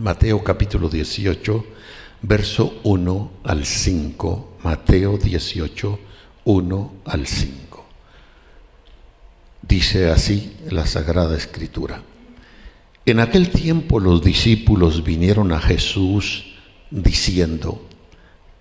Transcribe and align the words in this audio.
Mateo 0.00 0.42
capítulo 0.42 0.88
18, 0.88 1.66
verso 2.22 2.80
1 2.84 3.32
al 3.44 3.66
5. 3.66 4.56
Mateo 4.64 5.18
18, 5.18 5.98
1 6.44 6.92
al 7.04 7.26
5. 7.26 7.86
Dice 9.60 10.08
así 10.08 10.56
la 10.70 10.86
Sagrada 10.86 11.36
Escritura. 11.36 12.02
En 13.04 13.20
aquel 13.20 13.50
tiempo 13.50 14.00
los 14.00 14.22
discípulos 14.22 15.04
vinieron 15.04 15.52
a 15.52 15.60
Jesús 15.60 16.46
diciendo, 16.90 17.86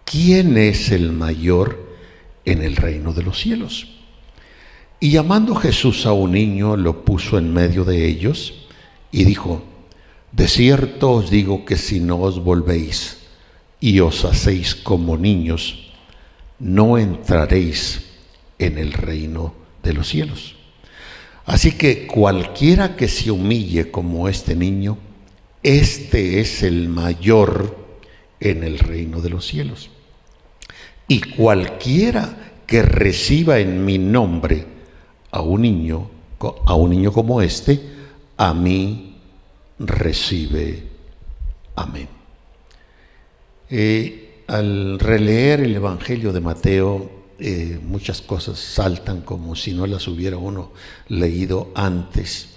¿quién 0.03 0.57
es 0.57 0.91
el 0.91 1.13
mayor 1.13 1.95
en 2.43 2.63
el 2.63 2.75
reino 2.75 3.13
de 3.13 3.23
los 3.23 3.39
cielos? 3.39 3.87
Y 4.99 5.11
llamando 5.11 5.55
Jesús 5.55 6.05
a 6.05 6.11
un 6.11 6.33
niño, 6.33 6.75
lo 6.75 7.05
puso 7.05 7.37
en 7.37 7.53
medio 7.53 7.85
de 7.85 8.05
ellos 8.05 8.67
y 9.09 9.23
dijo, 9.23 9.63
de 10.31 10.47
cierto 10.47 11.11
os 11.11 11.29
digo 11.29 11.65
que 11.65 11.77
si 11.77 11.99
no 11.99 12.21
os 12.21 12.43
volvéis 12.43 13.17
y 13.79 13.99
os 13.99 14.25
hacéis 14.25 14.75
como 14.75 15.17
niños, 15.17 15.91
no 16.59 16.97
entraréis 16.97 18.01
en 18.59 18.77
el 18.77 18.93
reino 18.93 19.53
de 19.83 19.93
los 19.93 20.07
cielos. 20.07 20.55
Así 21.45 21.71
que 21.71 22.05
cualquiera 22.05 22.95
que 22.95 23.07
se 23.07 23.31
humille 23.31 23.89
como 23.89 24.29
este 24.29 24.55
niño, 24.55 24.97
este 25.63 26.39
es 26.39 26.61
el 26.61 26.89
mayor 26.89 27.75
en 28.39 28.63
el 28.63 28.77
reino 28.77 29.21
de 29.21 29.29
los 29.29 29.47
cielos. 29.47 29.89
Y 31.07 31.21
cualquiera 31.21 32.53
que 32.67 32.83
reciba 32.83 33.59
en 33.59 33.83
mi 33.83 33.97
nombre 33.97 34.65
a 35.31 35.41
un 35.41 35.63
niño, 35.63 36.11
a 36.67 36.75
un 36.75 36.91
niño 36.91 37.11
como 37.11 37.41
este, 37.41 37.81
a 38.37 38.53
mí 38.53 39.08
recibe. 39.79 40.83
Amén. 41.75 42.09
Eh, 43.69 44.43
al 44.47 44.99
releer 44.99 45.61
el 45.61 45.75
Evangelio 45.75 46.33
de 46.33 46.41
Mateo, 46.41 47.11
eh, 47.39 47.79
muchas 47.81 48.21
cosas 48.21 48.59
saltan 48.59 49.21
como 49.21 49.55
si 49.55 49.73
no 49.73 49.87
las 49.87 50.07
hubiera 50.07 50.37
uno 50.37 50.71
leído 51.07 51.71
antes. 51.75 52.49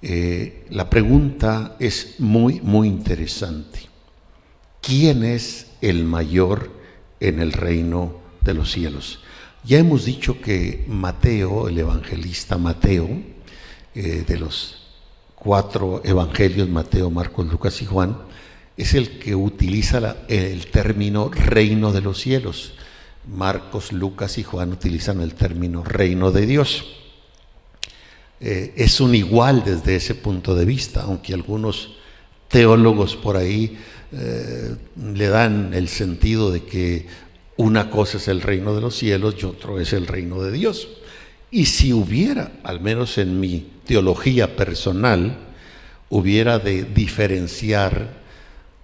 Eh, 0.00 0.66
la 0.70 0.88
pregunta 0.88 1.76
es 1.80 2.20
muy, 2.20 2.60
muy 2.60 2.86
interesante. 2.86 3.80
¿Quién 4.80 5.24
es 5.24 5.72
el 5.80 6.04
mayor 6.04 6.70
en 7.20 7.40
el 7.40 7.52
reino 7.52 8.20
de 8.42 8.54
los 8.54 8.70
cielos? 8.70 9.20
Ya 9.64 9.78
hemos 9.78 10.04
dicho 10.04 10.40
que 10.40 10.84
Mateo, 10.86 11.68
el 11.68 11.78
evangelista 11.78 12.58
Mateo, 12.58 13.08
de 13.94 14.38
los 14.38 14.77
cuatro 15.38 16.02
evangelios, 16.04 16.68
Mateo, 16.68 17.10
Marcos, 17.10 17.46
Lucas 17.46 17.80
y 17.82 17.86
Juan, 17.86 18.16
es 18.76 18.94
el 18.94 19.18
que 19.18 19.34
utiliza 19.34 20.16
el 20.28 20.66
término 20.66 21.28
reino 21.28 21.92
de 21.92 22.00
los 22.00 22.18
cielos. 22.18 22.74
Marcos, 23.26 23.92
Lucas 23.92 24.38
y 24.38 24.42
Juan 24.42 24.72
utilizan 24.72 25.20
el 25.20 25.34
término 25.34 25.84
reino 25.84 26.30
de 26.30 26.46
Dios. 26.46 26.84
Eh, 28.40 28.72
es 28.76 29.00
un 29.00 29.14
igual 29.14 29.64
desde 29.64 29.96
ese 29.96 30.14
punto 30.14 30.54
de 30.54 30.64
vista, 30.64 31.02
aunque 31.02 31.34
algunos 31.34 31.96
teólogos 32.48 33.16
por 33.16 33.36
ahí 33.36 33.78
eh, 34.12 34.76
le 34.96 35.28
dan 35.28 35.74
el 35.74 35.88
sentido 35.88 36.50
de 36.50 36.64
que 36.64 37.06
una 37.56 37.90
cosa 37.90 38.18
es 38.18 38.28
el 38.28 38.40
reino 38.40 38.74
de 38.74 38.80
los 38.80 38.96
cielos 38.96 39.34
y 39.40 39.44
otro 39.44 39.80
es 39.80 39.92
el 39.92 40.06
reino 40.06 40.40
de 40.40 40.52
Dios. 40.52 40.88
Y 41.50 41.66
si 41.66 41.92
hubiera, 41.92 42.52
al 42.62 42.80
menos 42.80 43.18
en 43.18 43.40
mi 43.40 43.66
teología 43.88 44.54
personal, 44.54 45.38
hubiera 46.10 46.58
de 46.58 46.84
diferenciar, 46.84 48.20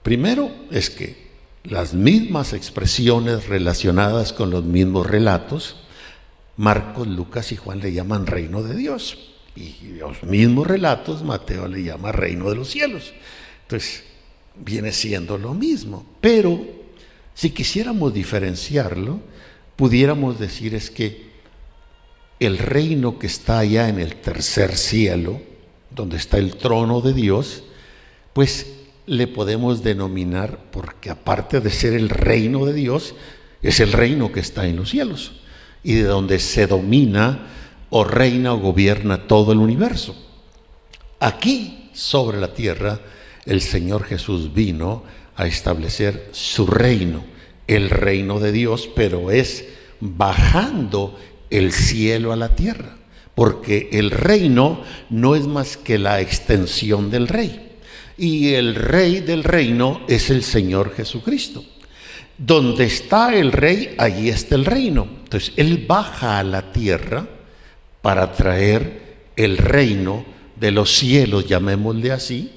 primero 0.02 0.50
es 0.70 0.88
que 0.88 1.28
las 1.62 1.92
mismas 1.92 2.54
expresiones 2.54 3.46
relacionadas 3.48 4.32
con 4.32 4.50
los 4.50 4.64
mismos 4.64 5.06
relatos, 5.06 5.76
Marcos, 6.56 7.06
Lucas 7.06 7.52
y 7.52 7.56
Juan 7.56 7.80
le 7.80 7.92
llaman 7.92 8.26
reino 8.26 8.62
de 8.62 8.74
Dios. 8.74 9.18
Y 9.54 9.98
los 9.98 10.22
mismos 10.22 10.66
relatos, 10.66 11.22
Mateo 11.22 11.68
le 11.68 11.82
llama 11.82 12.10
reino 12.10 12.48
de 12.48 12.56
los 12.56 12.70
cielos. 12.70 13.12
Entonces, 13.62 14.04
viene 14.56 14.90
siendo 14.90 15.36
lo 15.36 15.52
mismo. 15.52 16.06
Pero 16.20 16.64
si 17.34 17.50
quisiéramos 17.50 18.14
diferenciarlo, 18.14 19.20
pudiéramos 19.76 20.38
decir 20.38 20.74
es 20.74 20.90
que 20.90 21.33
el 22.40 22.58
reino 22.58 23.18
que 23.18 23.26
está 23.26 23.58
allá 23.58 23.88
en 23.88 24.00
el 24.00 24.16
tercer 24.16 24.76
cielo, 24.76 25.40
donde 25.90 26.16
está 26.16 26.38
el 26.38 26.56
trono 26.56 27.00
de 27.00 27.12
Dios, 27.12 27.64
pues 28.32 28.72
le 29.06 29.26
podemos 29.26 29.82
denominar, 29.82 30.58
porque 30.70 31.10
aparte 31.10 31.60
de 31.60 31.70
ser 31.70 31.92
el 31.94 32.08
reino 32.08 32.64
de 32.64 32.72
Dios, 32.72 33.14
es 33.62 33.80
el 33.80 33.92
reino 33.92 34.32
que 34.32 34.40
está 34.40 34.66
en 34.66 34.76
los 34.76 34.90
cielos 34.90 35.40
y 35.82 35.94
de 35.94 36.04
donde 36.04 36.38
se 36.38 36.66
domina 36.66 37.46
o 37.90 38.04
reina 38.04 38.54
o 38.54 38.58
gobierna 38.58 39.26
todo 39.26 39.52
el 39.52 39.58
universo. 39.58 40.16
Aquí, 41.20 41.90
sobre 41.92 42.40
la 42.40 42.52
tierra, 42.52 43.00
el 43.46 43.60
Señor 43.60 44.04
Jesús 44.04 44.52
vino 44.52 45.04
a 45.36 45.46
establecer 45.46 46.28
su 46.32 46.66
reino, 46.66 47.24
el 47.66 47.90
reino 47.90 48.40
de 48.40 48.52
Dios, 48.52 48.88
pero 48.94 49.30
es 49.30 49.66
bajando 50.00 51.18
el 51.54 51.72
cielo 51.72 52.32
a 52.32 52.36
la 52.36 52.56
tierra, 52.56 52.96
porque 53.34 53.88
el 53.92 54.10
reino 54.10 54.82
no 55.08 55.36
es 55.36 55.46
más 55.46 55.76
que 55.76 55.98
la 55.98 56.20
extensión 56.20 57.10
del 57.10 57.28
rey. 57.28 57.70
Y 58.18 58.54
el 58.54 58.74
rey 58.74 59.20
del 59.20 59.44
reino 59.44 60.02
es 60.08 60.30
el 60.30 60.42
Señor 60.42 60.94
Jesucristo. 60.94 61.64
Donde 62.36 62.84
está 62.84 63.34
el 63.34 63.52
rey, 63.52 63.94
allí 63.98 64.28
está 64.28 64.56
el 64.56 64.64
reino. 64.64 65.06
Entonces, 65.24 65.52
Él 65.56 65.84
baja 65.86 66.40
a 66.40 66.44
la 66.44 66.72
tierra 66.72 67.26
para 68.02 68.32
traer 68.32 69.14
el 69.36 69.56
reino 69.56 70.24
de 70.56 70.72
los 70.72 70.92
cielos, 70.92 71.46
llamémosle 71.46 72.10
así, 72.10 72.50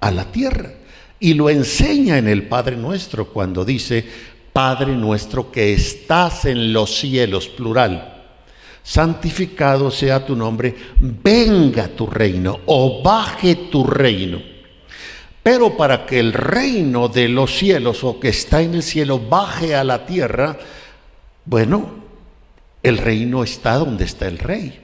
a 0.00 0.10
la 0.10 0.32
tierra. 0.32 0.72
Y 1.20 1.34
lo 1.34 1.50
enseña 1.50 2.16
en 2.16 2.28
el 2.28 2.48
Padre 2.48 2.76
nuestro 2.76 3.28
cuando 3.28 3.64
dice, 3.66 4.04
Padre 4.52 4.94
nuestro 4.94 5.52
que 5.52 5.74
estás 5.74 6.46
en 6.46 6.72
los 6.72 6.94
cielos, 6.98 7.48
plural 7.48 8.13
santificado 8.84 9.90
sea 9.90 10.24
tu 10.24 10.36
nombre, 10.36 10.76
venga 11.00 11.88
tu 11.88 12.06
reino 12.06 12.60
o 12.66 13.02
baje 13.02 13.56
tu 13.72 13.84
reino. 13.84 14.40
Pero 15.42 15.76
para 15.76 16.06
que 16.06 16.20
el 16.20 16.32
reino 16.32 17.08
de 17.08 17.28
los 17.28 17.56
cielos 17.56 18.04
o 18.04 18.20
que 18.20 18.28
está 18.28 18.62
en 18.62 18.74
el 18.74 18.82
cielo 18.82 19.18
baje 19.18 19.74
a 19.74 19.84
la 19.84 20.06
tierra, 20.06 20.58
bueno, 21.46 22.04
el 22.82 22.98
reino 22.98 23.42
está 23.42 23.74
donde 23.76 24.04
está 24.04 24.28
el 24.28 24.38
rey. 24.38 24.80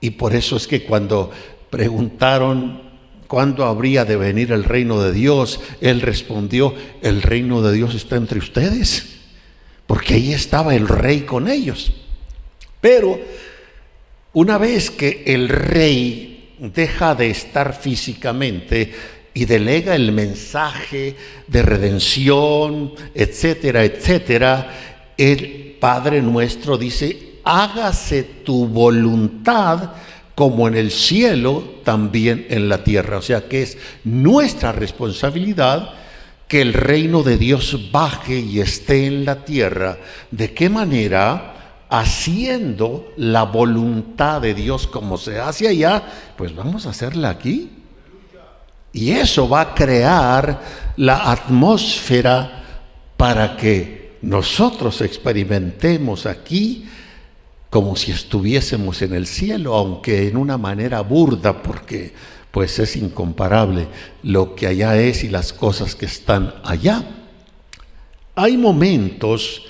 Y 0.00 0.10
por 0.10 0.34
eso 0.34 0.56
es 0.56 0.66
que 0.68 0.84
cuando 0.84 1.30
preguntaron 1.70 2.82
cuándo 3.26 3.64
habría 3.64 4.04
de 4.04 4.16
venir 4.16 4.52
el 4.52 4.62
reino 4.62 5.00
de 5.00 5.12
Dios, 5.12 5.60
él 5.80 6.00
respondió, 6.00 6.74
el 7.02 7.20
reino 7.22 7.62
de 7.62 7.72
Dios 7.72 7.94
está 7.94 8.16
entre 8.16 8.38
ustedes, 8.38 9.22
porque 9.86 10.14
ahí 10.14 10.32
estaba 10.32 10.74
el 10.74 10.86
rey 10.86 11.22
con 11.22 11.48
ellos. 11.48 11.92
Pero 12.84 13.18
una 14.34 14.58
vez 14.58 14.90
que 14.90 15.22
el 15.24 15.48
rey 15.48 16.54
deja 16.58 17.14
de 17.14 17.30
estar 17.30 17.72
físicamente 17.72 18.92
y 19.32 19.46
delega 19.46 19.94
el 19.94 20.12
mensaje 20.12 21.16
de 21.46 21.62
redención, 21.62 22.92
etcétera, 23.14 23.84
etcétera, 23.84 24.70
el 25.16 25.78
Padre 25.80 26.20
nuestro 26.20 26.76
dice, 26.76 27.36
hágase 27.42 28.22
tu 28.44 28.66
voluntad 28.66 29.92
como 30.34 30.68
en 30.68 30.76
el 30.76 30.90
cielo, 30.90 31.76
también 31.84 32.46
en 32.50 32.68
la 32.68 32.84
tierra. 32.84 33.16
O 33.16 33.22
sea 33.22 33.48
que 33.48 33.62
es 33.62 33.78
nuestra 34.04 34.72
responsabilidad 34.72 35.88
que 36.46 36.60
el 36.60 36.74
reino 36.74 37.22
de 37.22 37.38
Dios 37.38 37.90
baje 37.90 38.38
y 38.40 38.60
esté 38.60 39.06
en 39.06 39.24
la 39.24 39.42
tierra. 39.42 39.96
¿De 40.30 40.52
qué 40.52 40.68
manera? 40.68 41.53
Haciendo 42.00 43.12
la 43.16 43.44
voluntad 43.44 44.40
de 44.40 44.54
Dios 44.54 44.86
como 44.86 45.16
se 45.16 45.38
hace 45.38 45.68
allá, 45.68 46.02
pues 46.36 46.54
vamos 46.54 46.86
a 46.86 46.90
hacerla 46.90 47.30
aquí. 47.30 47.70
Y 48.92 49.10
eso 49.10 49.48
va 49.48 49.60
a 49.60 49.74
crear 49.74 50.60
la 50.96 51.30
atmósfera 51.30 52.62
para 53.16 53.56
que 53.56 54.18
nosotros 54.22 55.00
experimentemos 55.00 56.26
aquí 56.26 56.88
como 57.70 57.96
si 57.96 58.12
estuviésemos 58.12 59.02
en 59.02 59.14
el 59.14 59.26
cielo, 59.26 59.74
aunque 59.74 60.28
en 60.28 60.36
una 60.36 60.56
manera 60.56 61.00
burda, 61.00 61.60
porque 61.60 62.14
pues 62.52 62.78
es 62.78 62.94
incomparable 62.94 63.88
lo 64.22 64.54
que 64.54 64.68
allá 64.68 64.96
es 64.96 65.24
y 65.24 65.28
las 65.28 65.52
cosas 65.52 65.96
que 65.96 66.06
están 66.06 66.54
allá. 66.62 67.02
Hay 68.36 68.56
momentos 68.56 69.62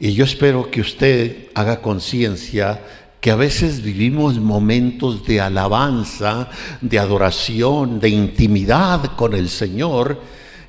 y 0.00 0.14
yo 0.14 0.24
espero 0.24 0.70
que 0.70 0.80
usted 0.80 1.48
haga 1.54 1.82
conciencia 1.82 2.82
que 3.20 3.30
a 3.30 3.36
veces 3.36 3.82
vivimos 3.82 4.38
momentos 4.38 5.26
de 5.26 5.42
alabanza, 5.42 6.48
de 6.80 6.98
adoración, 6.98 8.00
de 8.00 8.08
intimidad 8.08 9.14
con 9.14 9.34
el 9.34 9.50
Señor, 9.50 10.18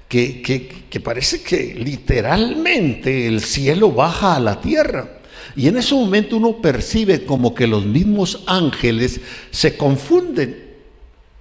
que, 0.10 0.42
que, 0.42 1.00
parece 1.00 1.42
que 1.42 1.74
literalmente 1.76 3.26
el 3.26 3.40
cielo 3.40 3.94
baja 3.94 4.36
a 4.36 4.40
la 4.42 4.60
tierra. 4.60 5.20
Y 5.56 5.70
en 5.70 5.78
ese 5.78 5.96
momento 5.96 6.36
uno 6.36 6.58
percibe 6.62 7.24
como 7.24 7.56
que 7.56 7.68
los 7.68 7.86
mismos 7.86 8.44
ángeles 8.48 9.22
se 9.50 9.78
confunden. 9.78 10.72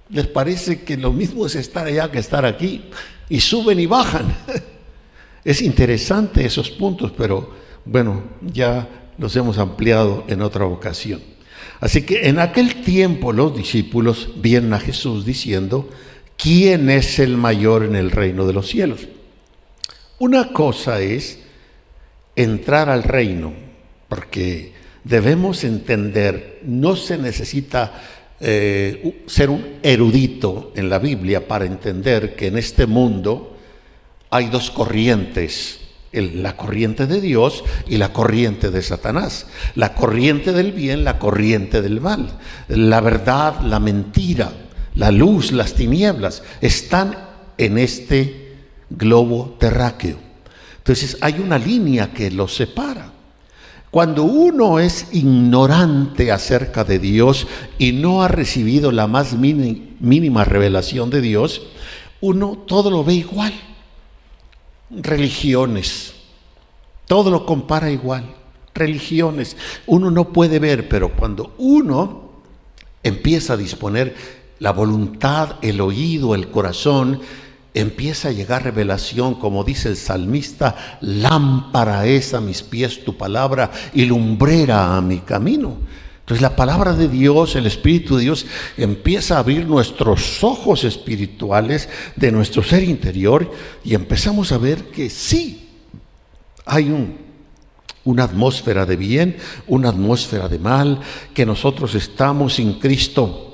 Les 0.09 0.27
parece 0.27 0.83
que 0.83 0.95
lo 0.95 1.11
mismo 1.11 1.45
es 1.45 1.55
estar 1.55 1.87
allá 1.87 2.09
que 2.09 2.19
estar 2.19 2.45
aquí. 2.45 2.83
Y 3.27 3.41
suben 3.41 3.81
y 3.81 3.85
bajan. 3.85 4.33
Es 5.43 5.63
interesante 5.63 6.45
esos 6.45 6.69
puntos, 6.69 7.11
pero 7.17 7.51
bueno, 7.85 8.23
ya 8.41 8.87
los 9.17 9.35
hemos 9.35 9.57
ampliado 9.57 10.23
en 10.27 10.41
otra 10.41 10.65
ocasión. 10.65 11.21
Así 11.79 12.03
que 12.03 12.27
en 12.27 12.39
aquel 12.39 12.81
tiempo 12.83 13.33
los 13.33 13.55
discípulos 13.55 14.29
vieron 14.37 14.73
a 14.73 14.79
Jesús 14.79 15.25
diciendo, 15.25 15.89
¿quién 16.37 16.89
es 16.89 17.19
el 17.19 17.37
mayor 17.37 17.83
en 17.83 17.95
el 17.95 18.11
reino 18.11 18.45
de 18.45 18.53
los 18.53 18.67
cielos? 18.67 19.07
Una 20.19 20.53
cosa 20.53 21.01
es 21.01 21.39
entrar 22.35 22.89
al 22.89 23.03
reino, 23.03 23.53
porque 24.07 24.73
debemos 25.03 25.63
entender, 25.63 26.59
no 26.63 26.95
se 26.95 27.17
necesita 27.17 28.01
eh, 28.39 29.23
ser 29.25 29.49
un 29.49 29.77
erudito 29.81 30.71
en 30.75 30.89
la 30.89 30.99
Biblia 30.99 31.47
para 31.47 31.65
entender 31.65 32.35
que 32.35 32.47
en 32.47 32.57
este 32.57 32.85
mundo 32.85 33.57
hay 34.29 34.47
dos 34.47 34.71
corrientes 34.71 35.80
la 36.11 36.57
corriente 36.57 37.07
de 37.07 37.21
Dios 37.21 37.63
y 37.87 37.97
la 37.97 38.11
corriente 38.11 38.69
de 38.69 38.81
Satanás. 38.81 39.47
La 39.75 39.93
corriente 39.93 40.51
del 40.51 40.71
bien, 40.71 41.03
la 41.03 41.19
corriente 41.19 41.81
del 41.81 42.01
mal. 42.01 42.27
La 42.67 42.99
verdad, 43.01 43.61
la 43.61 43.79
mentira, 43.79 44.51
la 44.95 45.11
luz, 45.11 45.51
las 45.51 45.73
tinieblas 45.73 46.43
están 46.59 47.17
en 47.57 47.77
este 47.77 48.57
globo 48.89 49.55
terráqueo. 49.59 50.17
Entonces 50.79 51.17
hay 51.21 51.39
una 51.39 51.57
línea 51.57 52.11
que 52.11 52.29
los 52.31 52.55
separa. 52.55 53.11
Cuando 53.89 54.23
uno 54.23 54.79
es 54.79 55.07
ignorante 55.11 56.31
acerca 56.31 56.83
de 56.83 56.97
Dios 56.97 57.47
y 57.77 57.91
no 57.91 58.23
ha 58.23 58.29
recibido 58.29 58.91
la 58.91 59.07
más 59.07 59.33
mínima 59.33 60.45
revelación 60.45 61.09
de 61.09 61.21
Dios, 61.21 61.61
uno 62.21 62.63
todo 62.65 62.89
lo 62.89 63.03
ve 63.03 63.15
igual 63.15 63.53
religiones. 64.91 66.13
Todo 67.07 67.31
lo 67.31 67.45
compara 67.45 67.91
igual. 67.91 68.35
Religiones. 68.73 69.57
Uno 69.85 70.11
no 70.11 70.31
puede 70.31 70.59
ver, 70.59 70.87
pero 70.87 71.13
cuando 71.13 71.53
uno 71.57 72.31
empieza 73.03 73.53
a 73.53 73.57
disponer 73.57 74.15
la 74.59 74.71
voluntad, 74.71 75.55
el 75.61 75.81
oído, 75.81 76.35
el 76.35 76.49
corazón, 76.49 77.19
empieza 77.73 78.29
a 78.29 78.31
llegar 78.31 78.63
revelación, 78.63 79.35
como 79.35 79.63
dice 79.63 79.89
el 79.89 79.97
salmista, 79.97 80.97
lámpara 81.01 82.05
es 82.05 82.33
a 82.33 82.41
mis 82.41 82.61
pies 82.61 83.03
tu 83.03 83.17
palabra 83.17 83.71
y 83.93 84.05
lumbrera 84.05 84.95
a 84.95 85.01
mi 85.01 85.19
camino. 85.19 85.77
Entonces 86.21 86.41
la 86.41 86.55
palabra 86.55 86.93
de 86.93 87.07
Dios, 87.07 87.55
el 87.55 87.65
Espíritu 87.65 88.15
de 88.15 88.23
Dios, 88.23 88.45
empieza 88.77 89.35
a 89.35 89.39
abrir 89.39 89.65
nuestros 89.65 90.43
ojos 90.43 90.83
espirituales 90.83 91.89
de 92.15 92.31
nuestro 92.31 92.63
ser 92.63 92.83
interior 92.83 93.51
y 93.83 93.95
empezamos 93.95 94.51
a 94.51 94.57
ver 94.57 94.85
que 94.85 95.09
sí, 95.09 95.69
hay 96.65 96.89
un, 96.89 97.17
una 98.05 98.23
atmósfera 98.23 98.85
de 98.85 98.95
bien, 98.95 99.37
una 99.67 99.89
atmósfera 99.89 100.47
de 100.47 100.59
mal, 100.59 100.99
que 101.33 101.45
nosotros 101.45 101.95
estamos 101.95 102.55
sin 102.55 102.73
Cristo 102.79 103.47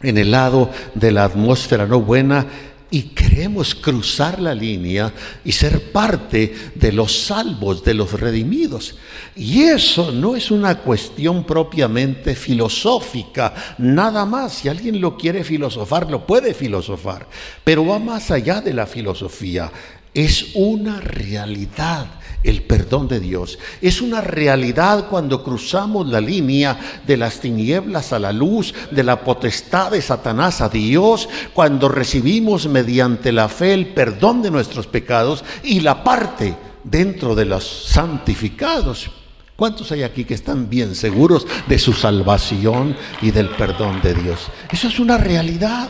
en 0.00 0.18
el 0.18 0.30
lado 0.30 0.70
de 0.94 1.10
la 1.10 1.24
atmósfera 1.24 1.86
no 1.86 2.00
buena 2.00 2.46
y 2.90 3.02
queremos 3.02 3.74
cruzar 3.74 4.40
la 4.40 4.54
línea 4.54 5.12
y 5.44 5.52
ser 5.52 5.92
parte 5.92 6.54
de 6.74 6.92
los 6.92 7.26
salvos, 7.26 7.84
de 7.84 7.94
los 7.94 8.18
redimidos. 8.18 8.96
Y 9.36 9.62
eso 9.62 10.10
no 10.10 10.34
es 10.34 10.50
una 10.50 10.78
cuestión 10.78 11.44
propiamente 11.44 12.34
filosófica, 12.34 13.54
nada 13.78 14.24
más. 14.24 14.54
Si 14.54 14.68
alguien 14.68 15.00
lo 15.00 15.16
quiere 15.16 15.44
filosofar, 15.44 16.10
lo 16.10 16.26
puede 16.26 16.54
filosofar, 16.54 17.26
pero 17.62 17.84
va 17.84 17.98
más 17.98 18.30
allá 18.30 18.60
de 18.60 18.72
la 18.72 18.86
filosofía. 18.86 19.70
Es 20.14 20.52
una 20.54 21.00
realidad 21.00 22.17
el 22.42 22.62
perdón 22.62 23.08
de 23.08 23.20
Dios. 23.20 23.58
Es 23.80 24.00
una 24.00 24.20
realidad 24.20 25.08
cuando 25.08 25.42
cruzamos 25.42 26.06
la 26.08 26.20
línea 26.20 26.78
de 27.06 27.16
las 27.16 27.40
tinieblas 27.40 28.12
a 28.12 28.18
la 28.18 28.32
luz, 28.32 28.74
de 28.90 29.02
la 29.02 29.22
potestad 29.24 29.90
de 29.90 30.02
Satanás 30.02 30.60
a 30.60 30.68
Dios, 30.68 31.28
cuando 31.52 31.88
recibimos 31.88 32.68
mediante 32.68 33.32
la 33.32 33.48
fe 33.48 33.74
el 33.74 33.88
perdón 33.88 34.42
de 34.42 34.50
nuestros 34.50 34.86
pecados 34.86 35.44
y 35.62 35.80
la 35.80 36.04
parte 36.04 36.56
dentro 36.84 37.34
de 37.34 37.44
los 37.44 37.64
santificados. 37.86 39.10
¿Cuántos 39.56 39.90
hay 39.90 40.04
aquí 40.04 40.24
que 40.24 40.34
están 40.34 40.70
bien 40.70 40.94
seguros 40.94 41.44
de 41.66 41.80
su 41.80 41.92
salvación 41.92 42.96
y 43.20 43.32
del 43.32 43.48
perdón 43.50 44.00
de 44.00 44.14
Dios? 44.14 44.46
Eso 44.70 44.86
es 44.86 45.00
una 45.00 45.18
realidad. 45.18 45.88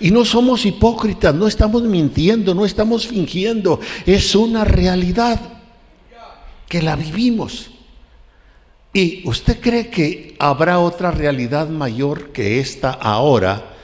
Y 0.00 0.10
no 0.10 0.24
somos 0.24 0.66
hipócritas, 0.66 1.34
no 1.34 1.46
estamos 1.46 1.82
mintiendo, 1.82 2.54
no 2.54 2.66
estamos 2.66 3.06
fingiendo, 3.06 3.80
es 4.04 4.34
una 4.34 4.62
realidad 4.64 5.55
que 6.68 6.82
la 6.82 6.96
vivimos. 6.96 7.70
¿Y 8.92 9.28
usted 9.28 9.60
cree 9.60 9.88
que 9.88 10.34
habrá 10.38 10.78
otra 10.78 11.10
realidad 11.10 11.68
mayor 11.68 12.32
que 12.32 12.60
esta 12.60 12.90
ahora 12.90 13.74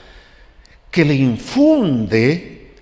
que 0.89 1.05
le 1.05 1.15
infunde 1.15 2.73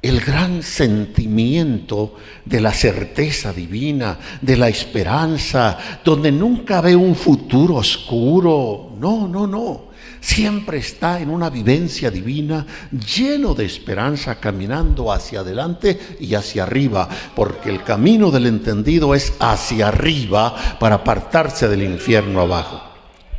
el 0.00 0.20
gran 0.20 0.62
sentimiento 0.62 2.16
de 2.44 2.60
la 2.60 2.72
certeza 2.72 3.52
divina, 3.52 4.18
de 4.40 4.56
la 4.56 4.68
esperanza, 4.68 5.78
donde 6.04 6.30
nunca 6.32 6.80
ve 6.80 6.96
un 6.96 7.14
futuro 7.14 7.76
oscuro? 7.76 8.94
No, 8.98 9.28
no, 9.28 9.46
no 9.46 9.93
siempre 10.24 10.78
está 10.78 11.20
en 11.20 11.28
una 11.28 11.50
vivencia 11.50 12.10
divina, 12.10 12.66
lleno 12.90 13.54
de 13.54 13.66
esperanza, 13.66 14.40
caminando 14.40 15.12
hacia 15.12 15.40
adelante 15.40 16.16
y 16.18 16.34
hacia 16.34 16.62
arriba, 16.62 17.08
porque 17.36 17.68
el 17.68 17.84
camino 17.84 18.30
del 18.30 18.46
entendido 18.46 19.14
es 19.14 19.34
hacia 19.38 19.88
arriba 19.88 20.78
para 20.80 20.96
apartarse 20.96 21.68
del 21.68 21.82
infierno 21.82 22.40
abajo. 22.40 22.82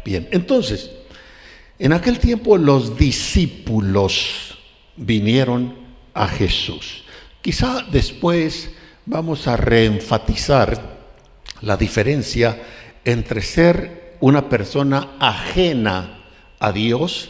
Bien, 0.05 0.27
entonces, 0.31 0.91
en 1.79 1.91
aquel 1.91 2.19
tiempo 2.19 2.55
los 2.55 2.95
discípulos 2.95 4.55
vinieron 4.95 5.73
a 6.13 6.27
Jesús. 6.27 7.03
Quizá 7.41 7.83
después 7.91 8.69
vamos 9.07 9.47
a 9.47 9.57
reenfatizar 9.57 10.79
la 11.61 11.77
diferencia 11.77 12.61
entre 13.03 13.41
ser 13.41 14.17
una 14.19 14.47
persona 14.47 15.15
ajena 15.19 16.24
a 16.65 16.71
Dios 16.71 17.29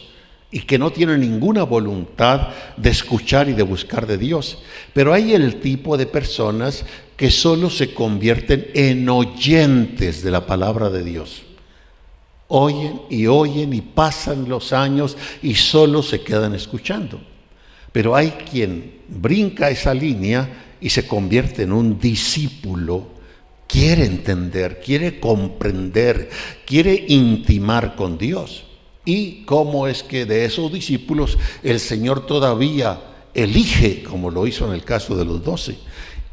y 0.50 0.62
que 0.62 0.80
no 0.80 0.89
tiene 0.89 1.18
ninguna 1.18 1.63
voluntad 1.63 2.48
de 2.77 2.89
escuchar 2.89 3.50
y 3.50 3.54
de 3.54 3.63
buscar 3.63 4.08
de 4.08 4.18
Dios. 4.18 4.60
Pero 4.94 5.13
hay 5.13 5.34
el 5.34 5.60
tipo 5.60 5.98
de 5.98 6.06
personas 6.06 6.86
que 7.18 7.30
solo 7.30 7.70
se 7.70 7.94
convierten 7.94 8.68
en 8.74 9.10
oyentes 9.10 10.24
de 10.24 10.32
la 10.32 10.46
palabra 10.46 10.89
de 10.89 11.04
Dios. 11.04 11.44
Oyen 12.48 13.01
y 13.10 13.27
oyen 13.27 13.74
y 13.74 13.82
pasan 13.82 14.48
los 14.48 14.72
años 14.72 15.18
y 15.42 15.56
solo 15.56 16.01
se 16.01 16.22
quedan 16.22 16.56
escuchando. 16.56 17.20
Pero 17.92 18.15
hay 18.15 18.32
quien 18.50 19.01
brinca 19.10 19.70
esa 19.70 19.94
línea 19.94 20.77
y 20.80 20.89
se 20.89 21.06
convierte 21.06 21.63
en 21.63 21.74
un 21.74 22.00
discípulo, 22.00 23.08
quiere 23.68 24.06
entender, 24.06 24.80
quiere 24.80 25.20
comprender, 25.20 26.30
quiere 26.65 27.06
intimar 27.10 27.98
con 27.98 28.18
Dios 28.18 28.63
y 29.06 29.44
cómo 29.44 29.88
es 29.88 30.04
que 30.04 30.26
de 30.26 30.46
esos 30.46 30.74
discípulos 30.74 31.38
el 31.64 31.80
Señor 31.80 32.26
todavía 32.26 33.00
elige, 33.34 34.04
como 34.04 34.32
lo 34.32 34.48
hizo 34.48 34.66
en 34.68 34.74
el 34.74 34.84
caso 34.84 35.16
de 35.16 35.26
los 35.26 35.44
doce, 35.44 35.78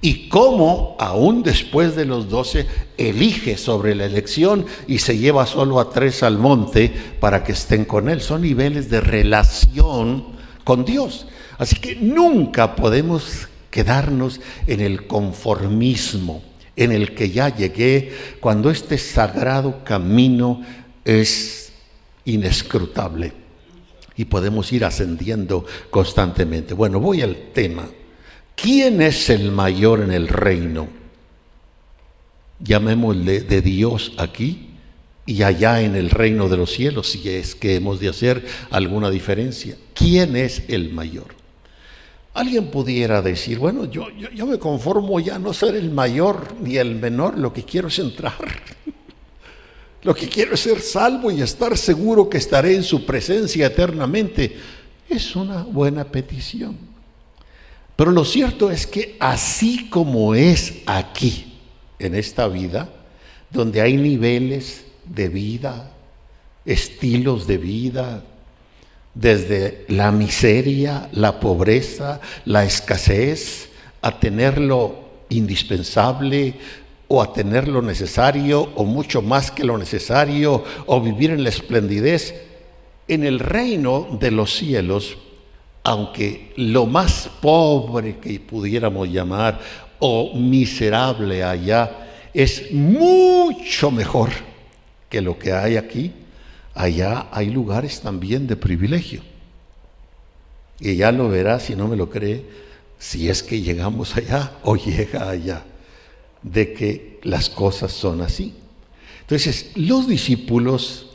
y 0.01 0.29
cómo 0.29 0.97
aún 0.99 1.45
después 1.45 1.95
de 1.95 2.05
los 2.05 2.29
doce 2.29 2.67
elige 2.99 3.57
sobre 3.57 3.95
la 3.95 4.07
elección 4.07 4.67
y 4.89 4.99
se 4.99 5.17
lleva 5.17 5.47
solo 5.47 5.79
a 5.79 5.91
tres 5.91 6.25
al 6.25 6.39
monte 6.39 6.93
para 7.21 7.45
que 7.45 7.53
estén 7.53 7.85
con 7.85 8.09
él. 8.09 8.21
Son 8.21 8.43
niveles 8.43 8.91
de 8.91 9.01
relación 9.01 10.25
con 10.65 10.85
Dios. 10.85 11.29
Así 11.57 11.77
que 11.77 11.95
nunca 11.95 12.75
podemos 12.75 13.47
quedarnos 13.71 14.41
en 14.67 14.81
el 14.81 15.07
conformismo 15.07 16.43
en 16.75 16.91
el 16.91 17.15
que 17.15 17.31
ya 17.31 17.55
llegué 17.55 18.13
cuando 18.41 18.71
este 18.71 18.99
sagrado 18.99 19.85
camino 19.85 20.63
es 21.05 21.62
inescrutable 22.25 23.33
y 24.17 24.25
podemos 24.27 24.73
ir 24.73 24.85
ascendiendo 24.85 25.65
constantemente. 25.91 26.75
Bueno, 26.75 27.01
voy 27.01 27.23
al 27.23 27.37
tema. 27.53 27.89
¿Quién 28.55 29.01
es 29.01 29.31
el 29.31 29.51
mayor 29.51 30.01
en 30.01 30.13
el 30.13 30.29
reino? 30.29 30.89
Llamémosle 32.61 33.41
de 33.41 33.61
Dios 33.61 34.13
aquí 34.19 34.69
y 35.25 35.43
allá 35.43 35.81
en 35.81 35.97
el 35.97 36.11
reino 36.11 36.49
de 36.49 36.57
los 36.57 36.73
cielos, 36.73 37.11
si 37.11 37.29
es 37.29 37.55
que 37.55 37.77
hemos 37.77 38.01
de 38.01 38.09
hacer 38.09 38.45
alguna 38.71 39.11
diferencia. 39.11 39.77
¿Quién 39.95 40.37
es 40.37 40.65
el 40.69 40.93
mayor? 40.93 41.35
Alguien 42.35 42.71
pudiera 42.71 43.21
decir, 43.21 43.59
bueno, 43.59 43.85
yo, 43.85 44.09
yo, 44.11 44.47
me 44.47 44.59
conformo 44.59 45.21
ya 45.21 45.39
no 45.39 45.53
ser 45.53 45.75
el 45.75 45.91
mayor 45.91 46.55
ni 46.63 46.77
el 46.77 46.95
menor, 46.95 47.39
lo 47.39 47.53
que 47.53 47.63
quiero 47.63 47.89
es 47.89 47.99
entrar. 47.99 48.33
Lo 50.03 50.15
que 50.15 50.29
quiero 50.29 50.55
es 50.55 50.61
ser 50.61 50.81
salvo 50.81 51.31
y 51.31 51.43
estar 51.43 51.77
seguro 51.79 52.29
que 52.29 52.39
estaré 52.39 52.75
en 52.75 52.83
su 52.83 53.07
presencia 53.07 53.67
eternamente. 53.67 54.57
Es 55.09 55.37
una 55.37 55.63
buena 55.63 56.05
petición. 56.05 56.77
Pero 57.95 58.11
lo 58.11 58.25
cierto 58.25 58.71
es 58.71 58.87
que 58.87 59.17
así 59.21 59.89
como 59.89 60.35
es 60.35 60.83
aquí, 60.87 61.53
en 61.99 62.17
esta 62.17 62.49
vida, 62.49 62.89
donde 63.51 63.81
hay 63.81 63.97
niveles 63.97 64.85
de 65.05 65.29
vida, 65.29 65.93
estilos 66.65 67.47
de 67.47 67.59
vida, 67.59 68.25
desde 69.15 69.85
la 69.89 70.11
miseria, 70.11 71.09
la 71.13 71.39
pobreza, 71.39 72.21
la 72.45 72.65
escasez, 72.65 73.69
a 74.01 74.19
tener 74.19 74.59
lo 74.59 75.03
indispensable 75.29 76.55
o 77.15 77.21
a 77.21 77.31
tener 77.31 77.69
lo 77.69 77.83
necesario 77.83 78.71
o 78.75 78.87
mucho 78.87 79.21
más 79.21 79.51
que 79.51 79.65
lo 79.65 79.77
necesario 79.77 80.65
o 80.87 80.99
vivir 80.99 81.31
en 81.31 81.43
la 81.43 81.51
esplendidez. 81.51 82.35
En 83.07 83.23
el 83.23 83.39
reino 83.39 84.17
de 84.19 84.31
los 84.31 84.57
cielos, 84.57 85.19
aunque 85.83 86.55
lo 86.57 86.87
más 86.87 87.29
pobre 87.43 88.17
que 88.17 88.41
pudiéramos 88.41 89.11
llamar 89.11 89.61
o 89.99 90.35
miserable 90.35 91.45
allá 91.45 92.31
es 92.33 92.73
mucho 92.73 93.91
mejor 93.91 94.31
que 95.11 95.21
lo 95.21 95.39
que 95.39 95.53
hay 95.53 95.77
aquí, 95.77 96.13
allá 96.73 97.27
hay 97.31 97.51
lugares 97.51 98.01
también 98.01 98.47
de 98.47 98.57
privilegio. 98.57 99.21
Y 100.81 100.97
ya 100.97 101.13
lo 101.13 101.29
verá 101.29 101.61
si 101.61 101.77
no 101.77 101.89
me 101.89 101.97
lo 101.97 102.09
cree, 102.09 102.43
si 102.99 103.29
es 103.29 103.43
que 103.43 103.61
llegamos 103.61 104.17
allá 104.17 104.53
o 104.63 104.77
llega 104.83 105.29
allá, 105.29 105.67
de 106.43 106.73
que 106.73 107.21
las 107.23 107.51
cosas 107.51 107.93
son 107.93 108.21
así. 108.21 108.55
Entonces, 109.21 109.71
los 109.75 110.09
discípulos 110.09 111.07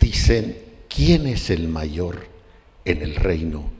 dicen, 0.00 0.58
¿quién 0.88 1.26
es 1.26 1.50
el 1.50 1.68
mayor 1.68 2.26
en 2.84 3.02
el 3.02 3.16
reino 3.16 3.70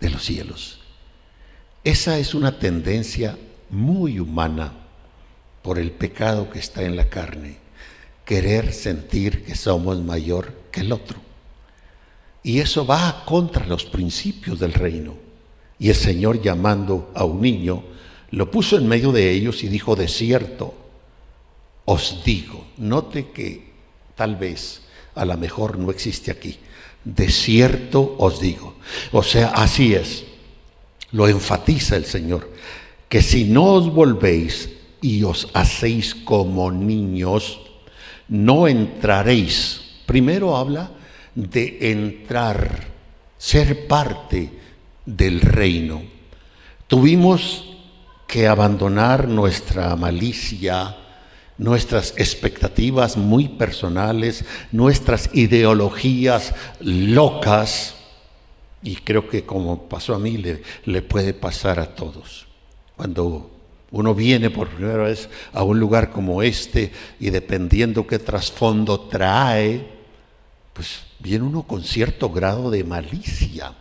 de 0.00 0.10
los 0.10 0.24
cielos? 0.24 0.80
Esa 1.84 2.18
es 2.18 2.34
una 2.34 2.58
tendencia 2.58 3.38
muy 3.70 4.18
humana 4.18 4.72
por 5.62 5.78
el 5.78 5.90
pecado 5.90 6.50
que 6.50 6.58
está 6.58 6.82
en 6.82 6.96
la 6.96 7.08
carne 7.08 7.62
querer 8.24 8.72
sentir 8.72 9.44
que 9.44 9.54
somos 9.54 10.00
mayor 10.00 10.52
que 10.70 10.80
el 10.80 10.92
otro. 10.92 11.18
Y 12.42 12.60
eso 12.60 12.86
va 12.86 13.24
contra 13.24 13.66
los 13.66 13.84
principios 13.84 14.58
del 14.58 14.72
reino. 14.72 15.14
Y 15.78 15.88
el 15.90 15.94
Señor 15.94 16.40
llamando 16.40 17.10
a 17.14 17.24
un 17.24 17.40
niño, 17.40 17.82
lo 18.32 18.50
puso 18.50 18.76
en 18.76 18.88
medio 18.88 19.12
de 19.12 19.30
ellos 19.30 19.62
y 19.62 19.68
dijo, 19.68 19.94
de 19.94 20.08
cierto, 20.08 20.74
os 21.84 22.22
digo, 22.24 22.66
note 22.78 23.28
que 23.30 23.72
tal 24.14 24.36
vez 24.36 24.82
a 25.14 25.24
lo 25.26 25.36
mejor 25.36 25.78
no 25.78 25.90
existe 25.90 26.30
aquí, 26.30 26.58
de 27.04 27.28
cierto 27.30 28.16
os 28.18 28.40
digo. 28.40 28.76
O 29.12 29.22
sea, 29.22 29.48
así 29.48 29.94
es, 29.94 30.24
lo 31.12 31.28
enfatiza 31.28 31.96
el 31.96 32.06
Señor, 32.06 32.50
que 33.08 33.20
si 33.20 33.44
no 33.44 33.74
os 33.74 33.92
volvéis 33.92 34.70
y 35.02 35.24
os 35.24 35.48
hacéis 35.52 36.14
como 36.14 36.72
niños, 36.72 37.60
no 38.28 38.66
entraréis. 38.66 39.82
Primero 40.06 40.56
habla 40.56 40.90
de 41.34 41.90
entrar, 41.90 42.86
ser 43.36 43.86
parte 43.86 44.50
del 45.04 45.42
reino. 45.42 46.02
Tuvimos 46.86 47.71
que 48.32 48.48
abandonar 48.48 49.28
nuestra 49.28 49.94
malicia, 49.94 50.96
nuestras 51.58 52.14
expectativas 52.16 53.18
muy 53.18 53.46
personales, 53.46 54.46
nuestras 54.72 55.28
ideologías 55.34 56.54
locas, 56.80 57.94
y 58.82 58.96
creo 58.96 59.28
que 59.28 59.44
como 59.44 59.86
pasó 59.86 60.14
a 60.14 60.18
mí, 60.18 60.38
le, 60.38 61.02
puede 61.02 61.34
pasar 61.34 61.78
a 61.78 61.94
todos. 61.94 62.46
Cuando 62.96 63.50
uno 63.90 64.14
viene 64.14 64.48
por 64.48 64.68
primera 64.68 65.02
vez 65.02 65.28
a 65.52 65.62
un 65.62 65.78
lugar 65.78 66.10
como 66.10 66.42
este 66.42 66.90
y 67.20 67.28
dependiendo 67.28 68.06
qué 68.06 68.18
trasfondo 68.18 68.98
trae, 68.98 69.86
pues 70.72 71.02
viene 71.18 71.44
uno 71.44 71.64
con 71.64 71.84
cierto 71.84 72.30
grado 72.30 72.70
de 72.70 72.82
malicia, 72.82 73.74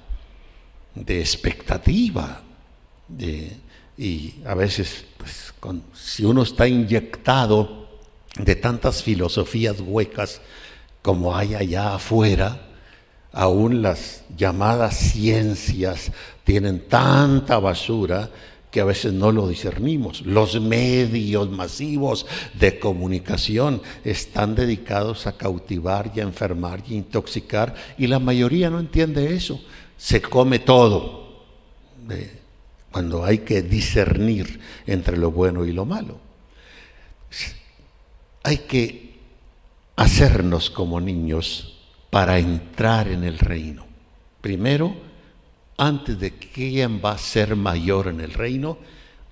de 0.93 1.22
expectativa, 1.22 2.43
y 3.98 4.36
a 4.45 4.55
veces, 4.55 5.05
pues, 5.17 5.53
si 5.93 6.25
uno 6.25 6.43
está 6.43 6.67
inyectado 6.67 7.88
de 8.38 8.55
tantas 8.55 9.03
filosofías 9.03 9.79
huecas 9.79 10.41
como 11.01 11.36
hay 11.36 11.55
allá 11.55 11.95
afuera, 11.95 12.67
aún 13.31 13.81
las 13.81 14.24
llamadas 14.36 14.98
ciencias 14.98 16.12
tienen 16.43 16.88
tanta 16.88 17.60
basura 17.60 18.29
que 18.71 18.79
a 18.79 18.86
veces 18.86 19.12
no 19.12 19.31
lo 19.31 19.48
discernimos. 19.50 20.21
Los 20.21 20.60
medios 20.60 21.50
masivos 21.50 22.25
de 22.53 22.79
comunicación 22.79 23.81
están 24.05 24.55
dedicados 24.55 25.27
a 25.27 25.33
cautivar 25.33 26.12
y 26.15 26.21
a 26.21 26.24
enfermar 26.24 26.81
y 26.88 26.93
a 26.93 26.98
intoxicar 26.98 27.75
y 27.98 28.07
la 28.07 28.19
mayoría 28.19 28.69
no 28.69 28.79
entiende 28.79 29.36
eso. 29.36 29.62
Se 29.98 30.21
come 30.21 30.60
todo 30.60 31.43
cuando 32.91 33.24
hay 33.24 33.39
que 33.39 33.62
discernir 33.62 34.60
entre 34.86 35.17
lo 35.17 35.31
bueno 35.31 35.65
y 35.65 35.71
lo 35.71 35.86
malo. 35.86 36.19
Hay 38.43 38.57
que 38.57 39.15
hacernos 39.95 40.69
como 40.69 41.00
niños 41.00 41.79
para 42.10 42.39
entrar 42.39 43.07
en 43.07 43.24
el 43.24 43.39
reino. 43.39 43.86
Primero, 44.41 44.95
antes 45.77 46.19
de 46.19 46.31
quién 46.31 47.01
va 47.03 47.13
a 47.13 47.17
ser 47.17 47.55
mayor 47.55 48.07
en 48.07 48.19
el 48.19 48.33
reino, 48.33 48.77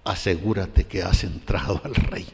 asegúrate 0.03 0.85
que 0.85 1.03
has 1.03 1.23
entrado 1.23 1.81
al 1.83 1.95
reino. 1.95 2.29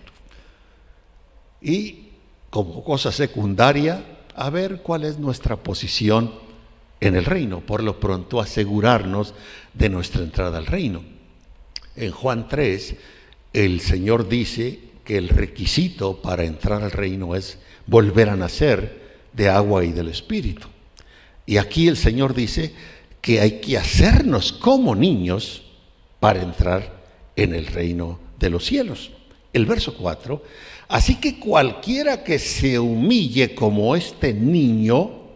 Y 1.62 2.10
como 2.50 2.84
cosa 2.84 3.12
secundaria, 3.12 4.20
a 4.36 4.50
ver 4.50 4.82
cuál 4.82 5.05
es 5.05 5.17
nuestra 5.17 5.55
posición 5.55 6.32
en 7.00 7.15
el 7.15 7.25
reino. 7.25 7.62
Por 7.62 7.82
lo 7.84 8.00
pronto, 8.00 8.39
asegurarnos 8.39 9.34
de 9.74 9.89
nuestra 9.89 10.22
entrada 10.22 10.58
al 10.58 10.65
reino. 10.65 11.14
En 11.95 12.11
Juan 12.11 12.47
3, 12.47 12.95
el 13.53 13.79
Señor 13.81 14.27
dice 14.27 14.79
que 15.03 15.17
el 15.17 15.29
requisito 15.29 16.21
para 16.21 16.43
entrar 16.43 16.83
al 16.83 16.91
reino 16.91 17.35
es 17.35 17.59
volver 17.87 18.29
a 18.29 18.35
nacer 18.35 19.03
de 19.33 19.49
agua 19.49 19.83
y 19.85 19.91
del 19.91 20.09
Espíritu. 20.09 20.67
Y 21.45 21.57
aquí 21.57 21.87
el 21.87 21.95
Señor 21.95 22.33
dice, 22.33 22.73
que 23.25 23.41
hay 23.41 23.59
que 23.59 23.75
hacernos 23.75 24.53
como 24.53 24.93
niños 24.93 25.63
para 26.19 26.43
entrar 26.43 27.01
en 27.35 27.55
el 27.55 27.65
reino 27.65 28.19
de 28.37 28.51
los 28.51 28.63
cielos. 28.65 29.09
El 29.51 29.65
verso 29.65 29.97
4, 29.97 30.43
así 30.89 31.15
que 31.15 31.39
cualquiera 31.39 32.23
que 32.23 32.37
se 32.37 32.77
humille 32.77 33.55
como 33.55 33.95
este 33.95 34.31
niño 34.31 35.31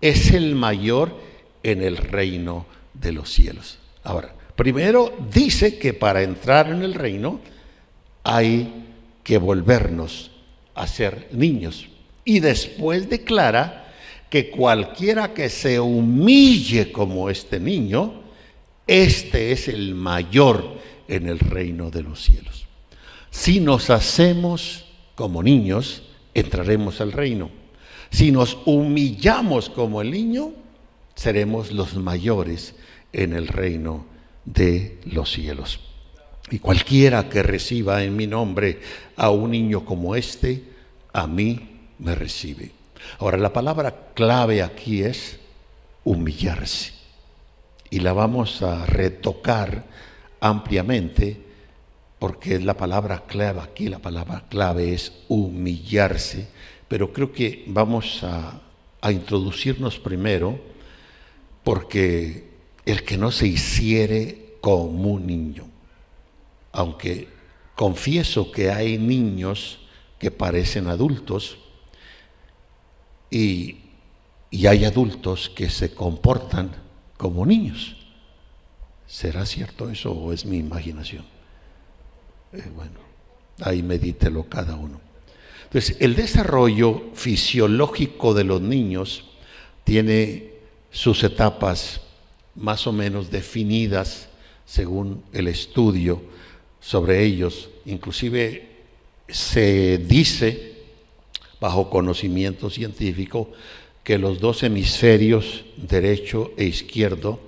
es 0.00 0.30
el 0.30 0.54
mayor 0.54 1.18
en 1.64 1.82
el 1.82 1.96
reino 1.96 2.64
de 2.94 3.10
los 3.10 3.28
cielos. 3.32 3.80
Ahora, 4.04 4.36
primero 4.56 5.12
dice 5.32 5.78
que 5.78 5.94
para 5.94 6.22
entrar 6.22 6.70
en 6.70 6.82
el 6.82 6.94
reino 6.94 7.40
hay 8.24 8.86
que 9.22 9.38
volvernos 9.38 10.30
a 10.74 10.86
ser 10.86 11.28
niños. 11.32 11.88
Y 12.24 12.40
después 12.40 13.08
declara 13.08 13.92
que 14.30 14.50
cualquiera 14.50 15.34
que 15.34 15.48
se 15.48 15.78
humille 15.80 16.90
como 16.92 17.28
este 17.28 17.60
niño, 17.60 18.22
este 18.86 19.52
es 19.52 19.68
el 19.68 19.94
mayor 19.94 20.78
en 21.08 21.28
el 21.28 21.38
reino 21.38 21.90
de 21.90 22.02
los 22.02 22.22
cielos. 22.22 22.66
Si 23.30 23.60
nos 23.60 23.90
hacemos 23.90 24.86
como 25.14 25.42
niños, 25.42 26.02
entraremos 26.34 27.00
al 27.00 27.12
reino. 27.12 27.50
Si 28.10 28.30
nos 28.30 28.58
humillamos 28.64 29.68
como 29.68 30.00
el 30.00 30.10
niño, 30.10 30.52
seremos 31.14 31.72
los 31.72 31.94
mayores 31.94 32.74
en 33.12 33.32
el 33.32 33.48
reino 33.48 34.11
de 34.44 34.98
los 35.04 35.32
cielos. 35.32 35.80
Y 36.50 36.58
cualquiera 36.58 37.28
que 37.28 37.42
reciba 37.42 38.02
en 38.02 38.16
mi 38.16 38.26
nombre 38.26 38.80
a 39.16 39.30
un 39.30 39.50
niño 39.50 39.84
como 39.84 40.14
este, 40.14 40.62
a 41.12 41.26
mí 41.26 41.88
me 41.98 42.14
recibe. 42.14 42.72
Ahora, 43.18 43.38
la 43.38 43.52
palabra 43.52 44.12
clave 44.14 44.62
aquí 44.62 45.02
es 45.02 45.38
humillarse. 46.04 46.92
Y 47.90 48.00
la 48.00 48.12
vamos 48.12 48.62
a 48.62 48.86
retocar 48.86 49.84
ampliamente 50.40 51.40
porque 52.18 52.58
la 52.58 52.76
palabra 52.76 53.24
clave 53.26 53.60
aquí, 53.60 53.88
la 53.88 53.98
palabra 53.98 54.44
clave 54.48 54.92
es 54.92 55.12
humillarse. 55.28 56.48
pero 56.88 57.12
creo 57.12 57.32
que 57.32 57.64
vamos 57.66 58.22
a, 58.22 58.60
a 59.00 59.12
introducirnos 59.12 59.98
primero 59.98 60.60
porque 61.64 62.51
el 62.84 63.04
que 63.04 63.16
no 63.16 63.30
se 63.30 63.46
hiciere 63.46 64.56
como 64.60 65.12
un 65.12 65.26
niño, 65.26 65.68
aunque 66.72 67.28
confieso 67.74 68.50
que 68.50 68.70
hay 68.70 68.98
niños 68.98 69.80
que 70.18 70.30
parecen 70.30 70.86
adultos 70.86 71.58
y, 73.30 73.78
hay 74.68 74.84
adultos 74.84 75.48
que 75.48 75.70
se 75.70 75.94
comportan 75.94 76.70
como 77.16 77.46
niños. 77.46 77.96
¿Será 79.06 79.46
cierto 79.46 79.88
eso 79.88 80.12
o 80.12 80.32
es 80.32 80.44
mi 80.44 80.58
imaginación? 80.58 81.24
Eh, 82.52 82.70
bueno, 82.74 83.00
ahí 83.62 83.82
medítelo 83.82 84.44
cada 84.44 84.76
uno. 84.76 85.00
Entonces, 85.64 85.96
el 86.00 86.14
desarrollo 86.14 87.10
fisiológico 87.14 88.34
de 88.34 88.44
los 88.44 88.60
niños 88.60 89.24
tiene 89.84 90.52
sus 90.90 91.24
etapas 91.24 92.02
más 92.54 92.86
o 92.86 92.92
menos 92.92 93.30
definidas 93.30 94.28
según 94.64 95.22
el 95.32 95.48
estudio 95.48 96.22
sobre 96.80 97.22
ellos. 97.22 97.70
Inclusive 97.86 98.68
se 99.28 99.98
dice, 99.98 100.74
bajo 101.60 101.90
conocimiento 101.90 102.70
científico, 102.70 103.50
que 104.02 104.18
los 104.18 104.40
dos 104.40 104.62
hemisferios, 104.62 105.64
derecho 105.76 106.52
e 106.56 106.64
izquierdo, 106.64 107.40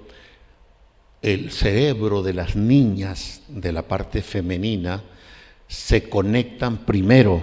el 1.22 1.50
cerebro 1.50 2.22
de 2.22 2.34
las 2.34 2.54
niñas 2.54 3.42
de 3.48 3.72
la 3.72 3.82
parte 3.88 4.22
femenina 4.22 5.02
se 5.68 6.08
conectan 6.08 6.84
primero, 6.84 7.40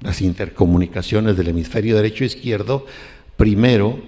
las 0.00 0.22
intercomunicaciones 0.22 1.36
del 1.36 1.48
hemisferio 1.48 1.96
derecho 1.96 2.24
e 2.24 2.28
izquierdo, 2.28 2.86
primero 3.36 4.00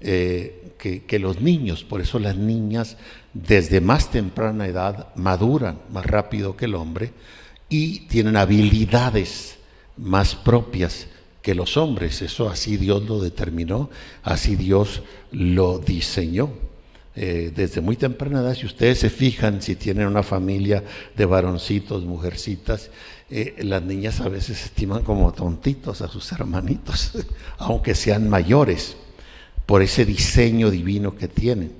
eh, 0.00 0.61
que, 0.82 1.18
los 1.20 1.40
niños, 1.40 1.84
por 1.84 2.00
eso 2.00 2.18
las 2.18 2.36
niñas 2.36 2.96
desde 3.34 3.80
más 3.80 4.10
temprana 4.10 4.66
edad 4.66 5.14
maduran 5.14 5.78
más 5.92 6.04
rápido 6.04 6.56
que 6.56 6.64
el 6.64 6.74
hombre 6.74 7.12
y 7.68 8.00
tienen 8.08 8.36
habilidades 8.36 9.58
más 9.96 10.34
propias 10.34 11.06
que 11.40 11.54
los 11.54 11.76
hombres. 11.76 12.20
Eso 12.20 12.48
así 12.48 12.76
Dios 12.78 13.04
lo 13.04 13.20
determinó, 13.20 13.90
así 14.24 14.56
Dios 14.56 15.02
lo 15.30 15.78
diseñó. 15.78 16.50
Eh, 17.14 17.52
desde 17.54 17.80
muy 17.80 17.96
temprana 17.96 18.40
edad, 18.40 18.56
si 18.56 18.66
ustedes 18.66 18.98
se 18.98 19.10
fijan, 19.10 19.62
si 19.62 19.76
tienen 19.76 20.08
una 20.08 20.24
familia 20.24 20.82
de 21.14 21.26
varoncitos, 21.26 22.04
mujercitas, 22.04 22.90
eh, 23.30 23.54
las 23.58 23.82
niñas 23.82 24.20
a 24.20 24.28
veces 24.28 24.64
estiman 24.64 25.04
como 25.04 25.32
tontitos 25.32 26.02
a 26.02 26.08
sus 26.08 26.32
hermanitos, 26.32 27.12
aunque 27.58 27.94
sean 27.94 28.28
mayores 28.28 28.96
por 29.72 29.80
ese 29.80 30.04
diseño 30.04 30.70
divino 30.70 31.16
que 31.16 31.28
tienen. 31.28 31.72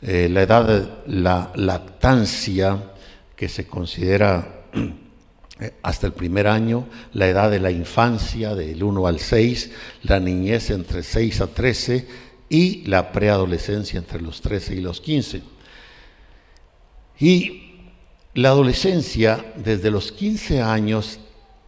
Eh, 0.00 0.28
la 0.30 0.42
edad 0.42 0.64
de 0.64 0.88
la 1.08 1.50
lactancia, 1.56 2.92
que 3.34 3.48
se 3.48 3.66
considera 3.66 4.62
eh, 5.60 5.72
hasta 5.82 6.06
el 6.06 6.12
primer 6.12 6.46
año, 6.46 6.86
la 7.14 7.26
edad 7.26 7.50
de 7.50 7.58
la 7.58 7.72
infancia 7.72 8.54
del 8.54 8.80
1 8.80 9.08
al 9.08 9.18
6, 9.18 9.72
la 10.04 10.20
niñez 10.20 10.70
entre 10.70 11.02
6 11.02 11.40
a 11.40 11.48
13 11.48 12.06
y 12.48 12.84
la 12.84 13.10
preadolescencia 13.10 13.98
entre 13.98 14.22
los 14.22 14.40
13 14.40 14.76
y 14.76 14.80
los 14.80 15.00
15. 15.00 15.42
Y 17.18 17.72
la 18.34 18.50
adolescencia 18.50 19.52
desde 19.56 19.90
los 19.90 20.12
15 20.12 20.62
años 20.62 21.18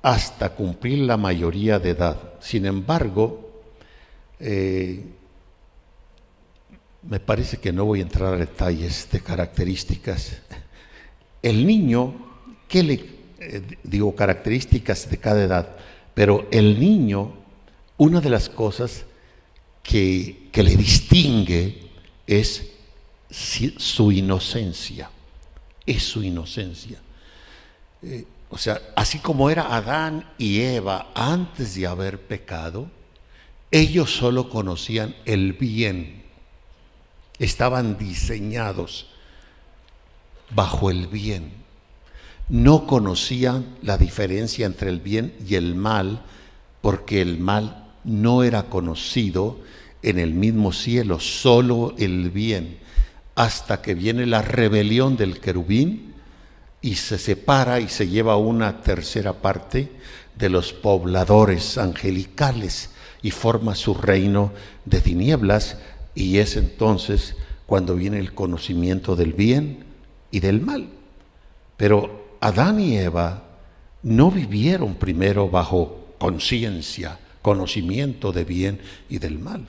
hasta 0.03 0.51
cumplir 0.51 1.01
la 1.01 1.17
mayoría 1.17 1.81
de 1.81 1.91
edad. 1.91 2.35
Sin 2.39 2.65
embargo, 2.65 3.65
eh, 4.39 5.03
me 7.03 7.21
parece 7.21 7.59
que 7.59 7.73
no 7.73 7.85
voy 7.85 8.01
a 8.01 8.03
entrar 8.03 8.35
a 8.35 8.37
detalles 8.37 9.09
de 9.11 9.21
características. 9.21 10.39
El 11.43 11.67
niño, 11.67 12.15
¿qué 12.69 12.83
le 12.83 13.05
eh, 13.39 13.63
digo 13.83 14.15
características 14.15 15.09
de 15.09 15.19
cada 15.19 15.43
edad? 15.43 15.77
Pero 16.15 16.49
el 16.51 16.81
niño, 16.81 17.33
una 17.97 18.21
de 18.21 18.31
las 18.31 18.49
cosas 18.49 19.05
que, 19.83 20.49
le 20.53 20.77
distingue 20.77 21.83
es 22.27 22.73
su 23.31 24.11
inocencia, 24.11 25.09
es 25.87 26.03
su 26.03 26.23
inocencia. 26.25 26.99
Eh, 28.03 28.25
o 28.51 28.59
sea, 28.59 28.81
así 28.97 29.19
como 29.19 29.51
era 29.51 29.75
Adán 29.77 30.29
y 30.37 30.61
Eva 30.61 31.13
antes 31.15 31.77
de 31.77 31.87
haber 31.87 32.21
pecado, 32.21 32.91
ellos 33.71 34.11
solo 34.11 34.49
conocían 34.49 35.15
el 35.27 35.53
bien 35.53 36.18
estaban 37.39 37.99
diseñados 37.99 39.07
bajo 40.51 40.91
el 40.91 41.07
bien. 41.07 41.53
No 42.49 42.87
conocían 42.87 43.67
la 43.83 43.99
diferencia 43.99 44.67
entre 44.67 44.91
el 44.91 45.01
bien 45.01 45.35
y 45.47 45.57
el 45.57 45.75
mal, 45.75 46.23
porque 46.81 47.21
el 47.21 47.39
mal 47.39 47.89
no 48.05 48.43
era 48.43 48.65
conocido 48.65 49.59
en 50.03 50.19
el 50.19 50.33
mismo 50.33 50.73
cielo, 50.73 51.21
solo 51.21 51.95
el 51.99 52.31
bien, 52.31 52.79
hasta 53.35 53.83
que 53.83 53.95
viene 53.95 54.27
la 54.27 54.43
rebelión 54.43 55.17
del 55.17 55.41
querubín 55.41 56.15
y 56.81 56.95
se 56.95 57.19
separa 57.19 57.81
y 57.81 57.89
se 57.89 58.09
lleva 58.09 58.37
una 58.37 58.81
tercera 58.81 59.35
parte 59.35 59.91
de 60.37 60.49
los 60.49 60.73
pobladores 60.73 61.77
angelicales 61.77 62.91
y 63.21 63.33
forma 63.33 63.75
su 63.75 63.95
reino 63.95 64.53
de 64.85 65.01
tinieblas 65.01 65.77
y 66.19 66.39
es 66.39 66.57
entonces 66.57 67.37
cuando 67.65 67.95
viene 67.95 68.19
el 68.19 68.35
conocimiento 68.35 69.15
del 69.15 69.35
bien 69.35 69.85
y 70.33 70.41
del 70.41 70.61
mal. 70.61 70.89
Pero 71.77 72.35
Adán 72.41 72.81
y 72.81 72.99
Eva 72.99 73.45
no 74.03 74.33
vivieron 74.33 74.97
primero 74.97 75.49
bajo 75.49 76.09
conciencia, 76.19 77.21
conocimiento 77.41 78.33
de 78.33 78.45
bien 78.45 78.81
y 79.09 79.19
del 79.19 79.39
mal. 79.39 79.69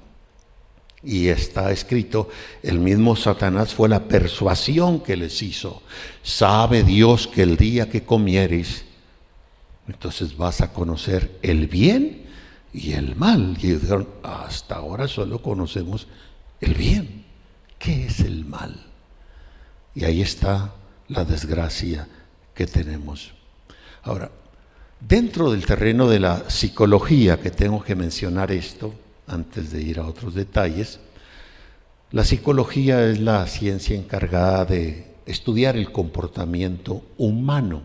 Y 1.03 1.27
está 1.27 1.71
escrito, 1.71 2.29
el 2.63 2.79
mismo 2.79 3.15
Satanás 3.15 3.75
fue 3.75 3.87
la 3.87 4.05
persuasión 4.05 5.01
que 5.01 5.17
les 5.17 5.43
hizo. 5.43 5.83
Sabe 6.23 6.81
Dios 6.81 7.27
que 7.27 7.43
el 7.43 7.57
día 7.57 7.91
que 7.91 8.01
comieres, 8.01 8.85
entonces 9.87 10.35
vas 10.35 10.61
a 10.61 10.73
conocer 10.73 11.37
el 11.43 11.67
bien 11.67 12.25
y 12.73 12.93
el 12.93 13.15
mal. 13.15 13.55
Y 13.61 13.67
dijeron, 13.73 14.09
hasta 14.23 14.77
ahora 14.77 15.07
solo 15.07 15.43
conocemos 15.43 16.07
el 16.61 16.73
bien. 16.73 17.25
¿Qué 17.77 18.05
es 18.05 18.19
el 18.19 18.45
mal? 18.45 18.85
Y 19.95 20.05
ahí 20.05 20.21
está 20.21 20.73
la 21.07 21.25
desgracia 21.25 22.07
que 22.53 22.67
tenemos. 22.67 23.33
Ahora, 24.03 24.31
dentro 24.99 25.51
del 25.51 25.65
terreno 25.65 26.09
de 26.09 26.19
la 26.19 26.49
psicología, 26.49 27.39
que 27.39 27.51
tengo 27.51 27.81
que 27.81 27.95
mencionar 27.95 28.51
esto 28.51 28.93
antes 29.27 29.71
de 29.71 29.81
ir 29.81 29.99
a 29.99 30.05
otros 30.05 30.35
detalles, 30.35 30.99
la 32.11 32.23
psicología 32.23 33.05
es 33.05 33.19
la 33.19 33.45
ciencia 33.47 33.95
encargada 33.95 34.65
de 34.65 35.15
estudiar 35.25 35.77
el 35.77 35.91
comportamiento 35.91 37.03
humano. 37.17 37.83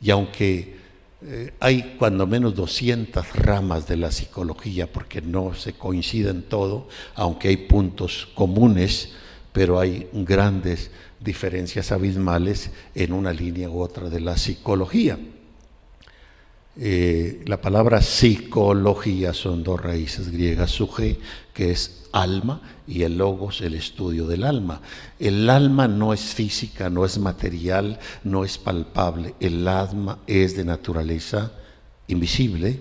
Y 0.00 0.10
aunque 0.10 0.76
eh, 1.22 1.54
hay 1.60 1.96
cuando 1.98 2.26
menos 2.26 2.54
200 2.54 3.32
ramas 3.36 3.88
de 3.88 3.96
la 3.96 4.12
psicología, 4.12 4.90
porque 4.90 5.22
no 5.22 5.54
se 5.54 5.72
coincide 5.72 6.30
en 6.30 6.42
todo, 6.42 6.88
aunque 7.14 7.48
hay 7.48 7.56
puntos 7.56 8.28
comunes, 8.34 9.12
pero 9.52 9.80
hay 9.80 10.08
grandes 10.12 10.90
diferencias 11.18 11.90
abismales 11.90 12.70
en 12.94 13.12
una 13.12 13.32
línea 13.32 13.70
u 13.70 13.80
otra 13.80 14.10
de 14.10 14.20
la 14.20 14.36
psicología. 14.36 15.18
Eh, 16.78 17.42
la 17.46 17.58
palabra 17.62 18.02
psicología 18.02 19.32
son 19.32 19.62
dos 19.62 19.80
raíces 19.80 20.30
griegas, 20.30 20.72
suje, 20.72 21.18
que 21.54 21.70
es 21.70 22.05
alma, 22.22 22.60
y 22.86 23.02
el 23.02 23.18
logos, 23.18 23.60
el 23.60 23.74
estudio 23.74 24.26
del 24.26 24.44
alma. 24.44 24.80
El 25.18 25.48
alma 25.50 25.88
no 25.88 26.12
es 26.12 26.34
física, 26.34 26.88
no 26.90 27.04
es 27.04 27.18
material, 27.18 27.98
no 28.24 28.44
es 28.44 28.58
palpable. 28.58 29.34
El 29.40 29.66
alma 29.68 30.18
es 30.26 30.56
de 30.56 30.64
naturaleza 30.64 31.52
invisible 32.08 32.80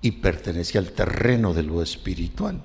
y 0.00 0.12
pertenece 0.12 0.78
al 0.78 0.92
terreno 0.92 1.54
de 1.54 1.62
lo 1.62 1.82
espiritual. 1.82 2.62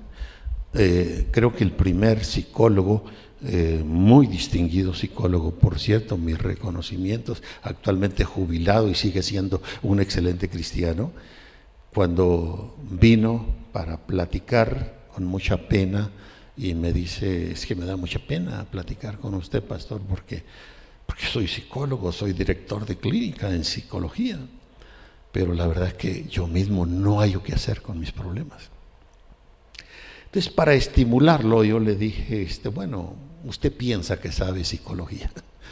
Eh, 0.74 1.28
creo 1.30 1.54
que 1.54 1.64
el 1.64 1.72
primer 1.72 2.24
psicólogo 2.24 3.04
eh, 3.40 3.84
muy 3.86 4.26
distinguido 4.26 4.94
psicólogo, 4.94 5.52
por 5.52 5.78
cierto, 5.78 6.16
mis 6.16 6.36
reconocimientos, 6.36 7.42
actualmente 7.62 8.24
jubilado 8.24 8.88
y 8.88 8.96
sigue 8.96 9.22
siendo 9.22 9.62
un 9.82 10.00
excelente 10.00 10.48
cristiano, 10.48 11.12
cuando 11.94 12.76
vino 12.90 13.46
para 13.72 13.96
platicar 13.96 14.97
con 15.14 15.24
mucha 15.24 15.68
pena 15.68 16.10
y 16.56 16.74
me 16.74 16.92
dice, 16.92 17.52
es 17.52 17.66
que 17.66 17.74
me 17.74 17.86
da 17.86 17.96
mucha 17.96 18.18
pena 18.18 18.64
platicar 18.64 19.18
con 19.18 19.34
usted, 19.34 19.62
pastor, 19.62 20.00
porque, 20.00 20.42
porque 21.06 21.26
soy 21.26 21.46
psicólogo, 21.46 22.10
soy 22.10 22.32
director 22.32 22.84
de 22.84 22.96
clínica 22.96 23.48
en 23.50 23.64
psicología, 23.64 24.38
pero 25.30 25.54
la 25.54 25.66
verdad 25.66 25.88
es 25.88 25.94
que 25.94 26.24
yo 26.24 26.46
mismo 26.46 26.84
no 26.84 27.20
hallo 27.20 27.42
qué 27.42 27.52
hacer 27.52 27.80
con 27.80 28.00
mis 28.00 28.10
problemas. 28.10 28.70
Entonces, 30.26 30.52
para 30.52 30.74
estimularlo, 30.74 31.64
yo 31.64 31.78
le 31.78 31.94
dije, 31.94 32.42
este, 32.42 32.68
bueno, 32.68 33.14
usted 33.44 33.72
piensa 33.72 34.20
que 34.20 34.32
sabe 34.32 34.64
psicología, 34.64 35.30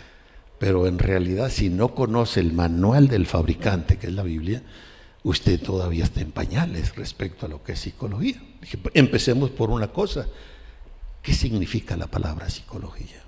pero 0.59 0.87
en 0.87 0.99
realidad 0.99 1.51
si 1.51 1.69
no 1.69 1.95
conoce 1.95 2.41
el 2.41 2.53
manual 2.53 3.09
del 3.09 3.27
fabricante, 3.27 3.99
que 3.99 4.07
es 4.07 4.13
la 4.13 4.23
Biblia, 4.23 4.63
usted 5.27 5.61
todavía 5.61 6.05
está 6.05 6.21
en 6.21 6.31
pañales 6.31 6.95
respecto 6.95 7.47
a 7.47 7.49
lo 7.49 7.63
que 7.65 7.73
es 7.73 7.81
psicología. 7.81 8.41
Empecemos 8.95 9.51
por 9.51 9.71
una 9.71 9.89
cosa. 9.89 10.27
¿Qué 11.21 11.35
significa 11.35 11.97
la 11.97 12.07
palabra 12.07 12.49
psicología? 12.49 13.23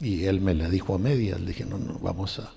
Y 0.00 0.24
él 0.24 0.40
me 0.40 0.54
la 0.54 0.70
dijo 0.70 0.94
a 0.94 0.98
medias. 0.98 1.38
Le 1.38 1.48
dije, 1.48 1.66
no, 1.66 1.76
no, 1.76 1.98
vamos 1.98 2.38
a 2.38 2.50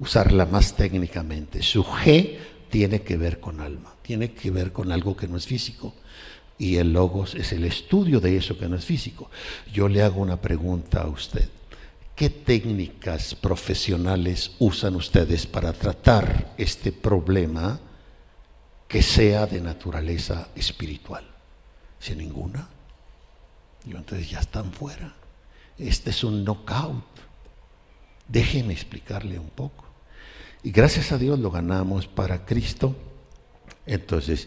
usarla 0.00 0.46
más 0.46 0.74
técnicamente. 0.74 1.62
Su 1.62 1.84
G 1.84 2.38
tiene 2.70 3.02
que 3.02 3.16
ver 3.16 3.38
con 3.38 3.60
alma, 3.60 3.94
tiene 4.02 4.32
que 4.32 4.50
ver 4.50 4.72
con 4.72 4.90
algo 4.90 5.16
que 5.16 5.28
no 5.28 5.36
es 5.36 5.46
físico. 5.46 5.94
Y 6.58 6.76
el 6.76 6.92
logos 6.92 7.36
es 7.36 7.52
el 7.52 7.64
estudio 7.64 8.18
de 8.18 8.36
eso 8.36 8.58
que 8.58 8.68
no 8.68 8.74
es 8.74 8.84
físico. 8.84 9.30
Yo 9.72 9.86
le 9.88 10.02
hago 10.02 10.20
una 10.20 10.40
pregunta 10.40 11.02
a 11.02 11.08
usted. 11.08 11.48
¿Qué 12.22 12.30
técnicas 12.30 13.34
profesionales 13.34 14.52
usan 14.60 14.94
ustedes 14.94 15.44
para 15.44 15.72
tratar 15.72 16.54
este 16.56 16.92
problema 16.92 17.80
que 18.86 19.02
sea 19.02 19.44
de 19.44 19.60
naturaleza 19.60 20.46
espiritual? 20.54 21.24
Sin 21.98 22.18
ninguna. 22.18 22.68
Yo 23.84 23.98
entonces 23.98 24.30
ya 24.30 24.38
están 24.38 24.72
fuera. 24.72 25.16
Este 25.76 26.10
es 26.10 26.22
un 26.22 26.44
knockout. 26.44 27.04
Déjenme 28.28 28.72
explicarle 28.72 29.40
un 29.40 29.50
poco. 29.50 29.84
Y 30.62 30.70
gracias 30.70 31.10
a 31.10 31.18
Dios 31.18 31.40
lo 31.40 31.50
ganamos 31.50 32.06
para 32.06 32.46
Cristo. 32.46 32.94
Entonces, 33.84 34.46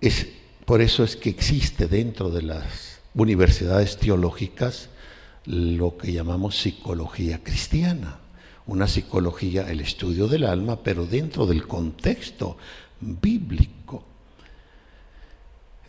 es, 0.00 0.26
por 0.64 0.80
eso 0.80 1.04
es 1.04 1.14
que 1.14 1.30
existe 1.30 1.86
dentro 1.86 2.28
de 2.28 2.42
las 2.42 2.98
universidades 3.14 3.98
teológicas 3.98 4.88
lo 5.46 5.96
que 5.96 6.12
llamamos 6.12 6.56
psicología 6.56 7.42
cristiana, 7.42 8.18
una 8.66 8.86
psicología, 8.86 9.70
el 9.70 9.80
estudio 9.80 10.28
del 10.28 10.44
alma, 10.44 10.82
pero 10.82 11.06
dentro 11.06 11.46
del 11.46 11.66
contexto 11.66 12.58
bíblico. 13.00 14.04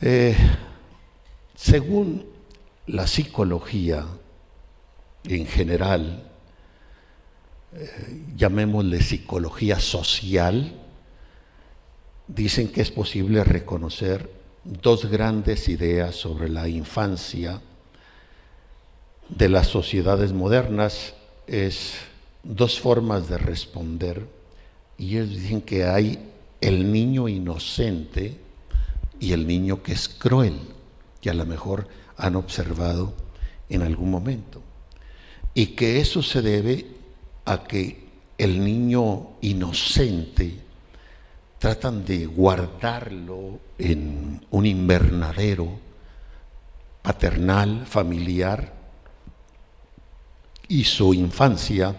Eh, 0.01 0.35
según 1.55 2.25
la 2.87 3.05
psicología 3.05 4.05
en 5.25 5.45
general, 5.45 6.23
eh, 7.73 8.23
llamémosle 8.35 9.01
psicología 9.01 9.79
social, 9.79 10.73
dicen 12.27 12.71
que 12.71 12.81
es 12.81 12.91
posible 12.91 13.43
reconocer 13.43 14.31
dos 14.63 15.05
grandes 15.05 15.67
ideas 15.67 16.15
sobre 16.15 16.47
la 16.49 16.67
infancia 16.67 17.61
de 19.29 19.49
las 19.49 19.67
sociedades 19.67 20.33
modernas 20.33 21.13
es 21.47 21.93
dos 22.43 22.79
formas 22.79 23.29
de 23.29 23.37
responder 23.37 24.27
y 24.97 25.17
ellos 25.17 25.29
dicen 25.29 25.61
que 25.61 25.85
hay 25.85 26.19
el 26.61 26.91
niño 26.91 27.27
inocente 27.29 28.37
y 29.19 29.33
el 29.33 29.47
niño 29.47 29.81
que 29.81 29.93
es 29.93 30.09
cruel, 30.09 30.59
que 31.21 31.29
a 31.29 31.33
lo 31.33 31.45
mejor 31.45 31.87
han 32.17 32.35
observado 32.35 33.13
en 33.69 33.81
algún 33.81 34.11
momento. 34.11 34.61
Y 35.53 35.67
que 35.67 35.99
eso 35.99 36.21
se 36.21 36.41
debe 36.41 36.85
a 37.45 37.63
que 37.63 38.07
el 38.37 38.63
niño 38.63 39.29
inocente 39.41 40.59
tratan 41.59 42.05
de 42.05 42.25
guardarlo 42.25 43.59
en 43.77 44.45
un 44.51 44.65
invernadero 44.65 45.67
paternal, 47.01 47.85
familiar, 47.85 48.78
y 50.69 50.85
su 50.85 51.13
infancia 51.13 51.95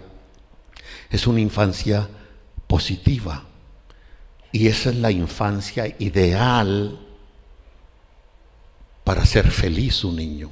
es 1.11 1.27
una 1.27 1.41
infancia 1.41 2.09
positiva. 2.67 3.45
Y 4.53 4.69
esa 4.69 4.91
es 4.91 4.97
la 4.97 5.11
infancia 5.11 5.95
ideal 5.99 6.99
para 9.05 9.27
ser 9.27 9.51
feliz 9.51 10.05
un 10.05 10.17
niño. 10.17 10.51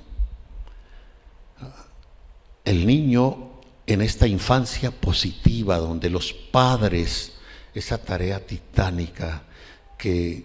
El 2.64 2.86
niño 2.86 3.52
en 3.86 4.02
esta 4.02 4.26
infancia 4.26 4.90
positiva, 4.90 5.78
donde 5.78 6.10
los 6.10 6.32
padres, 6.32 7.34
esa 7.72 7.98
tarea 7.98 8.44
titánica 8.44 9.44
que 9.96 10.44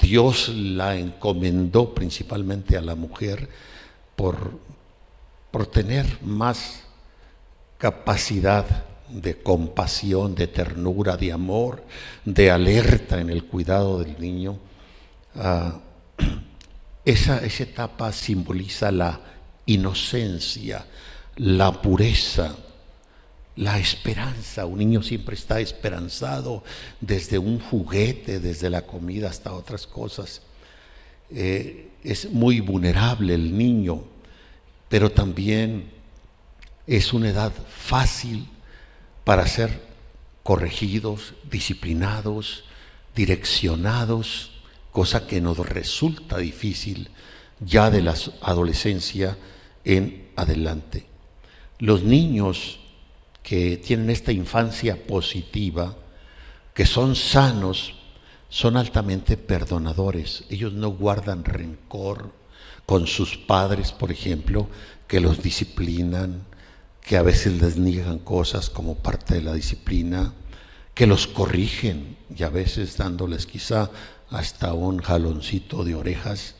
Dios 0.00 0.48
la 0.48 0.96
encomendó 0.96 1.94
principalmente 1.94 2.76
a 2.76 2.82
la 2.82 2.96
mujer 2.96 3.48
por, 4.16 4.58
por 5.50 5.66
tener 5.66 6.18
más 6.22 6.84
capacidad 7.84 8.64
de 9.10 9.42
compasión, 9.42 10.34
de 10.34 10.46
ternura, 10.46 11.18
de 11.18 11.32
amor, 11.32 11.84
de 12.24 12.50
alerta 12.50 13.20
en 13.20 13.28
el 13.28 13.44
cuidado 13.44 13.98
del 14.02 14.18
niño. 14.18 14.58
Ah, 15.36 15.80
esa, 17.04 17.44
esa 17.44 17.62
etapa 17.62 18.10
simboliza 18.10 18.90
la 18.90 19.20
inocencia, 19.66 20.86
la 21.36 21.82
pureza, 21.82 22.56
la 23.56 23.78
esperanza. 23.78 24.64
Un 24.64 24.78
niño 24.78 25.02
siempre 25.02 25.34
está 25.34 25.60
esperanzado 25.60 26.64
desde 27.02 27.36
un 27.36 27.60
juguete, 27.60 28.40
desde 28.40 28.70
la 28.70 28.80
comida 28.86 29.28
hasta 29.28 29.52
otras 29.52 29.86
cosas. 29.86 30.40
Eh, 31.30 31.90
es 32.02 32.30
muy 32.30 32.60
vulnerable 32.60 33.34
el 33.34 33.54
niño, 33.54 34.04
pero 34.88 35.12
también 35.12 35.92
es 36.86 37.12
una 37.12 37.30
edad 37.30 37.52
fácil 37.68 38.48
para 39.24 39.46
ser 39.46 39.80
corregidos, 40.42 41.34
disciplinados, 41.50 42.64
direccionados, 43.14 44.52
cosa 44.92 45.26
que 45.26 45.40
nos 45.40 45.58
resulta 45.58 46.38
difícil 46.38 47.10
ya 47.60 47.90
de 47.90 48.02
la 48.02 48.14
adolescencia 48.42 49.38
en 49.84 50.28
adelante. 50.36 51.06
Los 51.78 52.02
niños 52.02 52.80
que 53.42 53.76
tienen 53.76 54.10
esta 54.10 54.32
infancia 54.32 55.06
positiva, 55.06 55.96
que 56.74 56.86
son 56.86 57.16
sanos, 57.16 57.94
son 58.48 58.76
altamente 58.76 59.36
perdonadores. 59.36 60.44
Ellos 60.48 60.72
no 60.72 60.90
guardan 60.90 61.44
rencor 61.44 62.32
con 62.86 63.06
sus 63.06 63.36
padres, 63.36 63.92
por 63.92 64.12
ejemplo, 64.12 64.68
que 65.08 65.20
los 65.20 65.42
disciplinan, 65.42 66.44
que 67.04 67.18
a 67.18 67.22
veces 67.22 67.60
les 67.60 67.76
niegan 67.76 68.18
cosas 68.18 68.70
como 68.70 68.96
parte 68.96 69.34
de 69.34 69.42
la 69.42 69.52
disciplina, 69.52 70.32
que 70.94 71.06
los 71.06 71.26
corrigen 71.26 72.16
y 72.34 72.42
a 72.44 72.48
veces 72.48 72.96
dándoles 72.96 73.46
quizá 73.46 73.90
hasta 74.30 74.72
un 74.72 74.98
jaloncito 74.98 75.84
de 75.84 75.94
orejas 75.94 76.54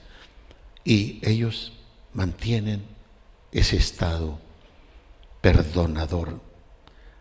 y 0.85 1.19
ellos 1.23 1.73
mantienen 2.13 2.85
ese 3.53 3.77
estado 3.77 4.39
perdonador. 5.41 6.41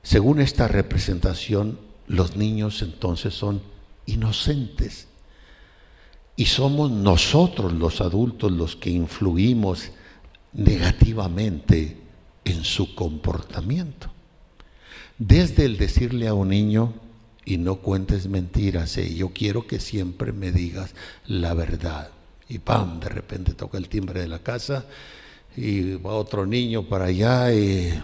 Según 0.01 0.41
esta 0.41 0.67
representación, 0.67 1.79
los 2.07 2.35
niños 2.35 2.81
entonces 2.81 3.33
son 3.33 3.61
inocentes 4.05 5.07
y 6.35 6.47
somos 6.47 6.91
nosotros 6.91 7.71
los 7.71 8.01
adultos 8.01 8.51
los 8.51 8.75
que 8.75 8.89
influimos 8.89 9.91
negativamente 10.51 12.02
en 12.45 12.63
su 12.63 12.95
comportamiento. 12.95 14.11
Desde 15.17 15.65
el 15.65 15.77
decirle 15.77 16.27
a 16.27 16.33
un 16.33 16.49
niño, 16.49 16.93
y 17.45 17.57
no 17.57 17.77
cuentes 17.77 18.27
mentiras, 18.27 18.97
eh, 18.97 19.13
yo 19.13 19.29
quiero 19.29 19.67
que 19.67 19.79
siempre 19.79 20.31
me 20.31 20.51
digas 20.51 20.93
la 21.25 21.53
verdad. 21.53 22.09
Y 22.47 22.59
pam, 22.59 22.99
de 22.99 23.09
repente 23.09 23.53
toca 23.53 23.77
el 23.77 23.89
timbre 23.89 24.21
de 24.21 24.27
la 24.27 24.39
casa 24.39 24.85
y 25.55 25.95
va 25.95 26.13
otro 26.13 26.45
niño 26.45 26.83
para 26.83 27.05
allá 27.05 27.53
y 27.53 28.01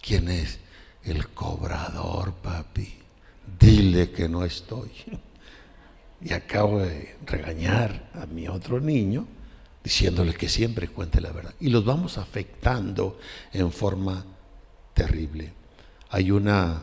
¿quién 0.00 0.28
es? 0.28 0.58
El 1.04 1.28
cobrador, 1.28 2.34
papi. 2.34 2.94
Dile 3.58 4.10
que 4.10 4.28
no 4.28 4.44
estoy. 4.44 4.90
Y 6.24 6.32
acabo 6.32 6.78
de 6.78 7.16
regañar 7.26 8.08
a 8.14 8.26
mi 8.26 8.46
otro 8.46 8.78
niño 8.78 9.26
diciéndole 9.82 10.34
que 10.34 10.48
siempre 10.48 10.88
cuente 10.88 11.20
la 11.20 11.32
verdad. 11.32 11.54
Y 11.60 11.68
los 11.70 11.84
vamos 11.84 12.18
afectando 12.18 13.18
en 13.52 13.72
forma 13.72 14.24
terrible. 14.94 15.52
Hay 16.10 16.30
una 16.30 16.82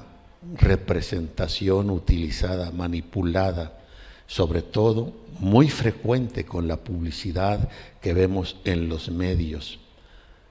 representación 0.56 1.90
utilizada, 1.90 2.72
manipulada, 2.72 3.80
sobre 4.28 4.62
todo 4.62 5.14
muy 5.40 5.70
frecuente 5.70 6.46
con 6.46 6.68
la 6.68 6.78
publicidad 6.78 7.70
que 8.02 8.14
vemos 8.14 8.58
en 8.64 8.90
los 8.90 9.10
medios. 9.10 9.80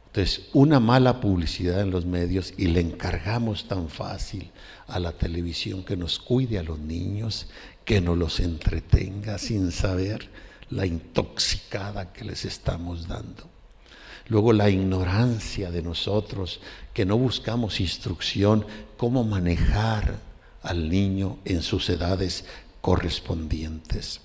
Entonces, 0.06 0.48
una 0.52 0.80
mala 0.80 1.20
publicidad 1.20 1.80
en 1.80 1.90
los 1.90 2.06
medios 2.06 2.54
y 2.56 2.68
le 2.68 2.80
encargamos 2.80 3.68
tan 3.68 3.88
fácil 3.88 4.50
a 4.86 4.98
la 4.98 5.12
televisión 5.12 5.84
que 5.84 5.96
nos 5.96 6.18
cuide 6.18 6.58
a 6.58 6.62
los 6.62 6.78
niños, 6.78 7.48
que 7.84 8.00
nos 8.00 8.16
los 8.16 8.40
entretenga 8.40 9.38
sin 9.38 9.70
saber 9.70 10.28
la 10.70 10.86
intoxicada 10.86 12.12
que 12.12 12.24
les 12.24 12.44
estamos 12.44 13.08
dando. 13.08 13.44
Luego 14.28 14.52
la 14.52 14.68
ignorancia 14.68 15.70
de 15.70 15.82
nosotros, 15.82 16.60
que 16.92 17.06
no 17.06 17.16
buscamos 17.16 17.80
instrucción, 17.80 18.66
cómo 18.96 19.24
manejar 19.24 20.18
al 20.62 20.90
niño 20.90 21.38
en 21.44 21.62
sus 21.62 21.88
edades 21.88 22.44
correspondientes. 22.80 24.20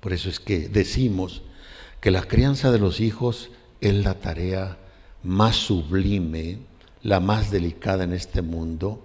Por 0.00 0.12
eso 0.12 0.28
es 0.28 0.38
que 0.38 0.68
decimos 0.68 1.42
que 2.00 2.12
la 2.12 2.22
crianza 2.22 2.70
de 2.70 2.78
los 2.78 3.00
hijos 3.00 3.50
es 3.80 3.94
la 3.94 4.14
tarea 4.14 4.78
más 5.24 5.56
sublime, 5.56 6.58
la 7.02 7.18
más 7.18 7.50
delicada 7.50 8.04
en 8.04 8.12
este 8.12 8.42
mundo, 8.42 9.04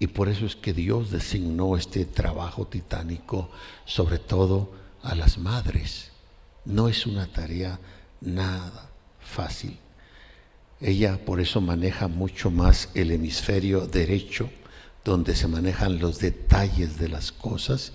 y 0.00 0.08
por 0.08 0.28
eso 0.28 0.44
es 0.46 0.56
que 0.56 0.72
Dios 0.72 1.12
designó 1.12 1.76
este 1.76 2.04
trabajo 2.04 2.66
titánico, 2.66 3.50
sobre 3.84 4.18
todo 4.18 4.72
a 5.04 5.14
las 5.14 5.38
madres. 5.38 6.10
No 6.64 6.88
es 6.88 7.06
una 7.06 7.26
tarea 7.26 7.78
nada 8.20 8.90
fácil. 9.20 9.78
Ella 10.80 11.24
por 11.24 11.40
eso 11.40 11.60
maneja 11.60 12.08
mucho 12.08 12.50
más 12.50 12.88
el 12.94 13.10
hemisferio 13.10 13.86
derecho, 13.86 14.50
donde 15.04 15.36
se 15.36 15.46
manejan 15.46 15.98
los 15.98 16.18
detalles 16.18 16.98
de 16.98 17.08
las 17.08 17.30
cosas, 17.30 17.92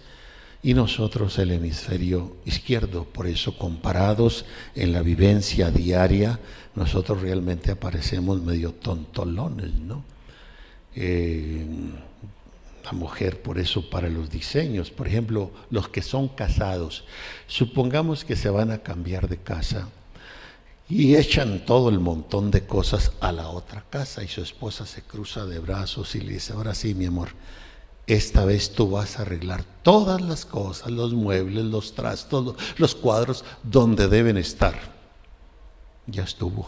y 0.62 0.74
nosotros 0.74 1.40
el 1.40 1.52
hemisferio 1.52 2.38
izquierdo. 2.46 3.06
Por 3.06 3.28
eso 3.28 3.58
comparados 3.58 4.46
en 4.76 4.94
la 4.94 5.02
vivencia 5.02 5.72
diaria, 5.72 6.40
nosotros 6.76 7.22
realmente 7.22 7.72
aparecemos 7.72 8.42
medio 8.42 8.74
tontolones, 8.74 9.74
¿no? 9.74 10.04
Eh, 10.96 11.66
la 12.84 12.92
mujer, 12.92 13.42
por 13.42 13.60
eso 13.60 13.90
para 13.90 14.10
los 14.10 14.30
diseños, 14.30 14.92
por 14.92 15.08
ejemplo, 15.08 15.52
los 15.70 15.90
que 15.90 16.02
son 16.02 16.28
casados, 16.28 17.06
supongamos 17.48 18.26
que 18.26 18.36
se 18.36 18.50
van 18.50 18.72
a 18.72 18.80
cambiar 18.80 19.28
de 19.28 19.38
casa 19.38 19.88
y 20.90 21.16
echan 21.16 21.66
todo 21.66 21.90
el 21.90 22.00
montón 22.00 22.50
de 22.50 22.66
cosas 22.66 23.12
a 23.22 23.32
la 23.32 23.50
otra 23.50 23.86
casa 23.90 24.24
y 24.24 24.28
su 24.28 24.42
esposa 24.42 24.88
se 24.88 25.04
cruza 25.04 25.46
de 25.46 25.60
brazos 25.60 26.16
y 26.16 26.22
le 26.22 26.34
dice, 26.34 26.54
ahora 26.54 26.74
sí, 26.74 26.96
mi 26.96 27.06
amor, 27.06 27.30
esta 28.08 28.44
vez 28.44 28.74
tú 28.74 28.90
vas 28.90 29.20
a 29.20 29.22
arreglar 29.22 29.64
todas 29.84 30.20
las 30.20 30.48
cosas, 30.48 30.90
los 30.90 31.14
muebles, 31.14 31.64
los 31.66 31.94
trastos, 31.94 32.56
los 32.78 32.96
cuadros 32.96 33.46
donde 33.62 34.08
deben 34.08 34.38
estar. 34.38 34.98
Ya 36.08 36.24
estuvo. 36.24 36.68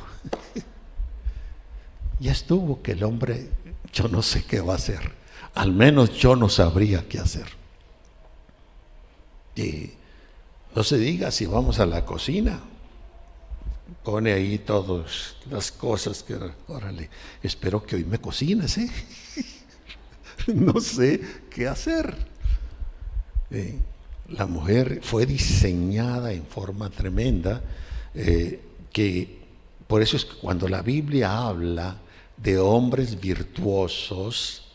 ya 2.19 2.31
estuvo 2.31 2.83
que 2.83 2.91
el 2.91 3.03
hombre, 3.03 3.49
yo 3.91 4.07
no 4.07 4.21
sé 4.21 4.43
qué 4.43 4.61
va 4.61 4.73
a 4.73 4.75
hacer. 4.75 5.20
Al 5.55 5.73
menos 5.73 6.11
yo 6.17 6.35
no 6.35 6.49
sabría 6.49 7.07
qué 7.07 7.19
hacer. 7.19 7.47
Y 9.55 9.91
no 10.75 10.83
se 10.83 10.97
diga 10.97 11.31
si 11.31 11.45
vamos 11.45 11.79
a 11.79 11.85
la 11.85 12.05
cocina. 12.05 12.59
Pone 14.03 14.31
ahí 14.31 14.57
todas 14.57 15.35
las 15.49 15.71
cosas 15.71 16.23
que, 16.23 16.37
órale, 16.67 17.09
espero 17.43 17.83
que 17.85 17.97
hoy 17.97 18.05
me 18.05 18.19
cocines, 18.19 18.77
¿eh? 18.77 18.89
no 20.47 20.79
sé 20.79 21.21
qué 21.49 21.67
hacer. 21.67 22.15
Eh, 23.51 23.77
la 24.29 24.45
mujer 24.45 25.01
fue 25.03 25.25
diseñada 25.25 26.31
en 26.31 26.45
forma 26.45 26.89
tremenda, 26.89 27.61
eh, 28.15 28.61
que 28.93 29.41
por 29.87 30.01
eso 30.01 30.15
es 30.15 30.23
que 30.23 30.37
cuando 30.37 30.69
la 30.69 30.81
Biblia 30.81 31.37
habla 31.37 31.97
de 32.37 32.57
hombres 32.57 33.19
virtuosos, 33.19 34.70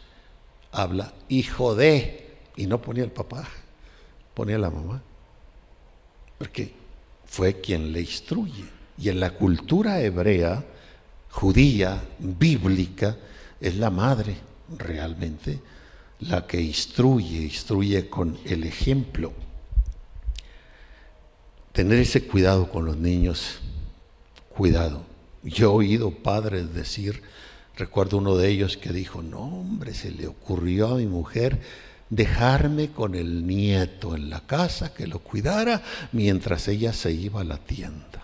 habla 0.77 1.13
hijo 1.31 1.75
de, 1.75 2.27
y 2.55 2.67
no 2.67 2.81
ponía 2.83 3.03
el 3.03 3.11
papá, 3.11 3.49
ponía 4.35 4.59
la 4.59 4.71
mamá, 4.71 5.03
porque 6.39 6.75
fue 7.25 7.61
quien 7.61 7.93
le 7.93 8.03
instruye. 8.03 8.65
Y 8.99 9.09
en 9.09 9.21
la 9.21 9.31
cultura 9.31 10.01
hebrea, 10.01 10.63
judía, 11.31 12.03
bíblica, 12.19 13.17
es 13.61 13.77
la 13.77 13.91
madre 13.91 14.37
realmente 14.79 15.61
la 16.21 16.47
que 16.47 16.61
instruye, 16.61 17.43
instruye 17.43 18.09
con 18.09 18.39
el 18.45 18.65
ejemplo. 18.65 19.33
Tener 21.73 21.99
ese 21.99 22.27
cuidado 22.27 22.71
con 22.71 22.85
los 22.85 22.97
niños, 22.97 23.61
cuidado. 24.51 25.05
Yo 25.43 25.71
he 25.71 25.75
oído 25.75 26.11
padres 26.11 26.75
decir, 26.75 27.23
recuerdo 27.77 28.19
uno 28.19 28.37
de 28.37 28.49
ellos 28.49 28.77
que 28.77 28.93
dijo, 28.93 29.23
no 29.23 29.41
hombre, 29.41 29.95
se 29.95 30.11
le 30.11 30.27
ocurrió 30.27 30.89
a 30.89 30.97
mi 30.97 31.07
mujer 31.07 31.61
dejarme 32.11 32.91
con 32.91 33.15
el 33.15 33.47
nieto 33.47 34.15
en 34.15 34.31
la 34.31 34.41
casa, 34.41 34.95
que 34.95 35.07
lo 35.07 35.19
cuidara 35.19 35.83
mientras 36.13 36.69
ella 36.69 36.93
se 36.93 37.13
iba 37.13 37.41
a 37.41 37.45
la 37.45 37.59
tienda. 37.59 38.23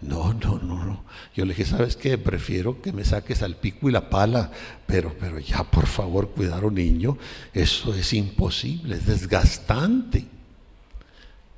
No, 0.00 0.32
no, 0.32 0.58
no, 0.58 0.84
no. 0.84 1.04
Yo 1.34 1.44
le 1.44 1.54
dije, 1.54 1.64
¿sabes 1.64 1.96
qué? 1.96 2.18
Prefiero 2.18 2.80
que 2.80 2.92
me 2.92 3.04
saques 3.04 3.42
al 3.42 3.56
pico 3.56 3.88
y 3.88 3.92
la 3.92 4.10
pala, 4.10 4.52
pero, 4.86 5.16
pero 5.18 5.40
ya 5.40 5.64
por 5.64 5.86
favor 5.86 6.30
cuidar 6.30 6.62
a 6.62 6.66
un 6.66 6.74
niño, 6.74 7.18
eso 7.52 7.94
es 7.94 8.12
imposible, 8.12 8.96
es 8.96 9.06
desgastante. 9.06 10.26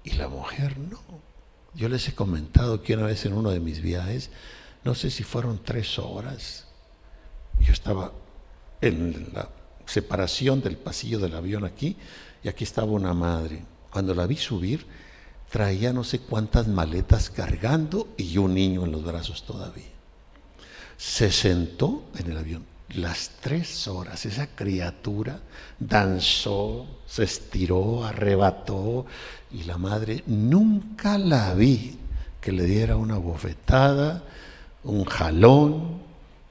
Y 0.04 0.12
la 0.12 0.28
mujer 0.28 0.78
no. 0.78 1.00
Yo 1.74 1.88
les 1.88 2.08
he 2.08 2.14
comentado 2.14 2.82
que 2.82 2.94
una 2.94 3.06
vez 3.06 3.26
en 3.26 3.34
uno 3.34 3.50
de 3.50 3.60
mis 3.60 3.82
viajes, 3.82 4.30
no 4.84 4.94
sé 4.94 5.10
si 5.10 5.22
fueron 5.22 5.60
tres 5.62 5.98
horas, 5.98 6.66
yo 7.60 7.72
estaba 7.72 8.12
en 8.80 9.30
la 9.34 9.48
separación 9.86 10.60
del 10.62 10.76
pasillo 10.76 11.18
del 11.18 11.34
avión 11.34 11.64
aquí 11.64 11.96
y 12.42 12.48
aquí 12.48 12.64
estaba 12.64 12.92
una 12.92 13.14
madre. 13.14 13.62
Cuando 13.90 14.14
la 14.14 14.26
vi 14.26 14.36
subir, 14.36 14.86
traía 15.50 15.92
no 15.92 16.04
sé 16.04 16.20
cuántas 16.20 16.68
maletas 16.68 17.30
cargando 17.30 18.08
y 18.16 18.38
un 18.38 18.54
niño 18.54 18.84
en 18.84 18.92
los 18.92 19.04
brazos 19.04 19.44
todavía. 19.44 19.90
Se 20.96 21.32
sentó 21.32 22.04
en 22.18 22.30
el 22.30 22.38
avión 22.38 22.70
las 22.94 23.30
tres 23.40 23.86
horas, 23.86 24.26
esa 24.26 24.48
criatura 24.48 25.40
danzó, 25.78 26.86
se 27.06 27.24
estiró, 27.24 28.04
arrebató 28.04 29.06
y 29.52 29.64
la 29.64 29.78
madre 29.78 30.24
nunca 30.26 31.18
la 31.18 31.54
vi 31.54 31.98
que 32.40 32.52
le 32.52 32.64
diera 32.64 32.96
una 32.96 33.18
bofetada, 33.18 34.24
un 34.82 35.04
jalón, 35.04 36.02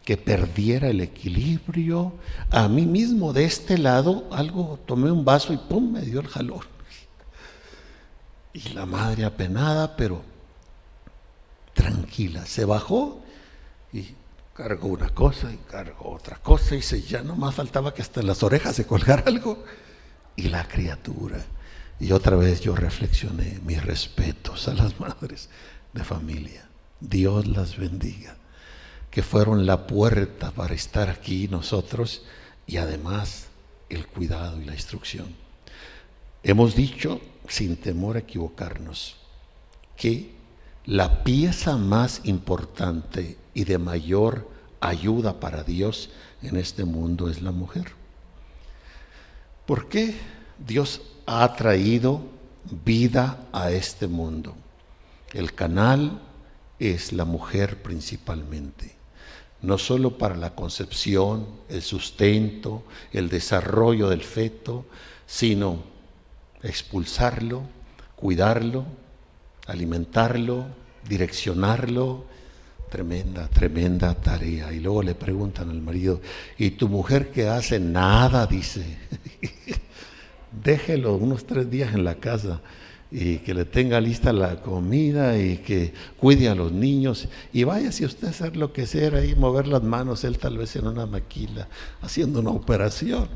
que 0.10 0.18
perdiera 0.18 0.90
el 0.90 1.02
equilibrio. 1.02 2.14
A 2.50 2.68
mí 2.68 2.88
mismo 2.88 3.32
de 3.32 3.46
este 3.46 3.78
lado 3.78 4.28
algo 4.32 4.80
tomé 4.88 5.12
un 5.12 5.24
vaso 5.24 5.54
y 5.54 5.58
pum, 5.58 5.92
me 5.92 6.02
dio 6.02 6.20
el 6.20 6.28
jalón. 6.28 6.66
Y 8.52 8.70
la 8.70 8.88
madre 8.88 9.26
apenada, 9.26 9.96
pero 9.96 10.24
tranquila, 11.76 12.44
se 12.48 12.66
bajó 12.66 13.22
y 13.94 14.16
cargó 14.56 14.88
una 14.88 15.10
cosa 15.10 15.54
y 15.54 15.58
cargó 15.70 16.10
otra 16.16 16.38
cosa 16.38 16.74
y 16.74 16.82
se, 16.82 17.04
ya 17.04 17.22
no 17.22 17.36
más 17.36 17.54
faltaba 17.54 17.94
que 17.94 18.02
hasta 18.02 18.22
en 18.22 18.26
las 18.26 18.42
orejas 18.42 18.78
se 18.78 18.88
colgara 18.88 19.26
algo. 19.28 19.64
Y 20.36 20.50
la 20.50 20.68
criatura. 20.68 21.38
Y 22.00 22.14
otra 22.14 22.36
vez 22.36 22.62
yo 22.62 22.76
reflexioné 22.76 23.60
mis 23.64 23.86
respetos 23.86 24.68
a 24.70 24.74
las 24.74 25.00
madres 25.00 25.50
de 25.94 26.04
familia. 26.04 26.68
Dios 27.00 27.46
las 27.46 27.78
bendiga, 27.78 28.39
que 29.12 29.24
fueron 29.24 29.66
la 29.66 29.88
puerta 29.88 30.52
para 30.52 30.74
estar 30.74 31.10
aquí 31.10 31.48
nosotros 31.48 32.24
y 32.68 32.78
además 32.78 33.48
el 33.90 34.08
cuidado 34.08 34.62
y 34.62 34.66
la 34.66 34.74
instrucción. 34.74 35.36
Hemos 36.44 36.76
dicho 36.76 37.20
sin 37.48 37.76
temor 37.76 38.16
a 38.16 38.20
equivocarnos, 38.20 39.18
que 39.98 40.32
la 40.86 41.24
pieza 41.24 41.78
más 41.78 42.22
importante 42.24 43.38
y 43.54 43.66
de 43.66 43.78
mayor 43.78 44.48
ayuda 44.80 45.40
para 45.40 45.64
Dios 45.64 46.10
en 46.42 46.56
este 46.56 46.86
mundo 46.86 47.30
es 47.30 47.42
la 47.42 47.52
mujer. 47.52 47.92
¿Por 49.66 49.90
qué 49.90 50.16
Dios 50.58 51.02
ha 51.26 51.56
traído 51.56 52.22
vida 52.86 53.46
a 53.52 53.72
este 53.72 54.08
mundo? 54.08 54.56
El 55.34 55.54
canal 55.54 56.22
es 56.80 57.12
la 57.12 57.26
mujer 57.26 57.82
principalmente, 57.84 58.96
no 59.62 59.78
solo 59.78 60.18
para 60.18 60.36
la 60.36 60.56
concepción, 60.56 61.46
el 61.70 61.82
sustento, 61.82 62.84
el 63.12 63.30
desarrollo 63.30 64.10
del 64.10 64.24
feto, 64.24 64.86
sino 65.26 65.84
expulsarlo, 66.64 67.64
cuidarlo, 68.16 68.86
alimentarlo, 69.68 70.66
direccionarlo. 71.08 72.26
Tremenda, 72.90 73.48
tremenda 73.50 74.16
tarea. 74.16 74.74
Y 74.74 74.80
luego 74.80 75.04
le 75.04 75.14
preguntan 75.14 75.70
al 75.70 75.80
marido, 75.80 76.22
¿y 76.58 76.72
tu 76.72 76.90
mujer 76.90 77.30
qué 77.30 77.48
hace? 77.48 77.80
Nada, 77.80 78.48
dice. 78.48 78.98
Déjelo 80.64 81.16
unos 81.16 81.46
tres 81.46 81.70
días 81.70 81.94
en 81.94 82.04
la 82.04 82.16
casa. 82.16 82.62
Y 83.12 83.38
que 83.38 83.54
le 83.54 83.66
tenga 83.66 84.00
lista 84.00 84.32
la 84.32 84.62
comida 84.62 85.38
y 85.38 85.58
que 85.58 85.94
cuide 86.20 86.48
a 86.48 86.56
los 86.56 86.72
niños 86.72 87.28
y 87.52 87.64
vaya 87.64 87.92
si 87.92 88.06
usted 88.06 88.28
a 88.28 88.32
hacer 88.32 88.56
lo 88.56 88.72
que 88.72 88.86
sea 88.86 89.12
ahí, 89.16 89.36
mover 89.36 89.68
las 89.68 89.82
manos, 89.82 90.24
él 90.24 90.38
tal 90.38 90.58
vez 90.58 90.76
en 90.76 90.88
una 90.88 91.06
maquila, 91.06 91.68
haciendo 92.02 92.40
una 92.40 92.52
operación. 92.52 93.28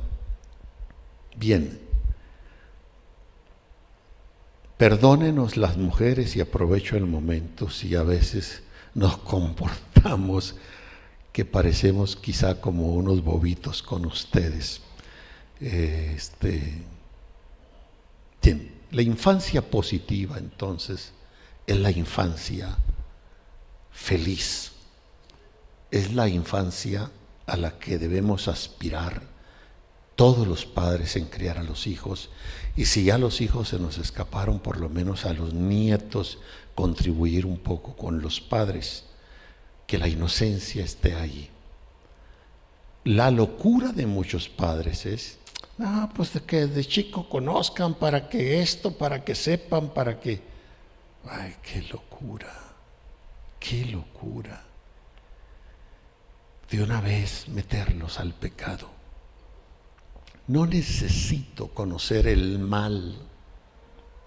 Bien, 1.36 1.80
perdónenos 4.78 5.58
las 5.58 5.78
mujeres 5.78 6.36
y 6.36 6.42
aprovecho 6.42 6.96
el 6.96 7.08
momento 7.08 7.70
si 7.70 7.96
a 7.96 8.04
veces 8.04 8.62
nos 8.94 9.18
comportamos 9.18 10.56
que 11.32 11.46
parecemos 11.46 12.16
quizá 12.16 12.62
como 12.62 12.94
unos 12.94 13.24
bobitos 13.24 13.82
con 13.82 14.06
ustedes. 14.06 14.82
Este, 15.60 16.84
bien, 18.42 18.72
la 18.94 19.02
infancia 19.02 19.64
positiva 19.64 20.38
entonces 20.38 21.14
es 21.66 21.80
la 21.80 21.90
infancia 21.90 22.78
feliz, 23.92 24.72
es 25.90 26.14
la 26.14 26.30
infancia 26.30 27.10
a 27.48 27.58
la 27.58 27.80
que 27.80 27.98
debemos 27.98 28.48
aspirar 28.48 29.24
todos 30.16 30.48
los 30.48 30.68
padres 30.68 31.16
en 31.16 31.26
criar 31.26 31.58
a 31.58 31.64
los 31.64 31.88
hijos. 31.88 32.30
Y 32.76 32.86
si 32.86 33.06
ya 33.06 33.18
los 33.18 33.42
hijos 33.42 33.70
se 33.70 33.80
nos 33.80 33.98
escaparon, 33.98 34.60
por 34.60 34.80
lo 34.80 34.90
menos 34.90 35.26
a 35.26 35.34
los 35.34 35.56
nietos 35.56 36.38
contribuir 36.76 37.48
un 37.48 37.58
poco 37.58 37.96
con 37.96 38.22
los 38.22 38.42
padres, 38.42 39.06
que 39.88 39.98
la 39.98 40.08
inocencia 40.08 40.84
esté 40.84 41.16
ahí. 41.16 41.50
La 43.06 43.32
locura 43.32 43.92
de 43.92 44.06
muchos 44.06 44.50
padres 44.50 45.08
es, 45.08 45.40
ah, 45.80 46.10
pues 46.16 46.34
de 46.34 46.42
que 46.42 46.68
de 46.68 46.86
chico 46.86 47.28
conozcan 47.28 47.96
para 47.96 48.30
que 48.30 48.62
esto, 48.62 48.98
para 48.98 49.24
que 49.24 49.36
sepan, 49.36 49.90
para 49.90 50.20
que... 50.20 50.42
Ay, 51.30 51.56
qué 51.62 51.82
locura, 51.84 52.54
qué 53.60 53.86
locura. 53.86 54.64
De 56.70 56.84
una 56.84 57.02
vez 57.02 57.48
meterlos 57.50 58.20
al 58.20 58.34
pecado. 58.34 58.90
No 60.48 60.66
necesito 60.66 61.70
conocer 61.70 62.28
el 62.28 62.60
mal. 62.60 63.16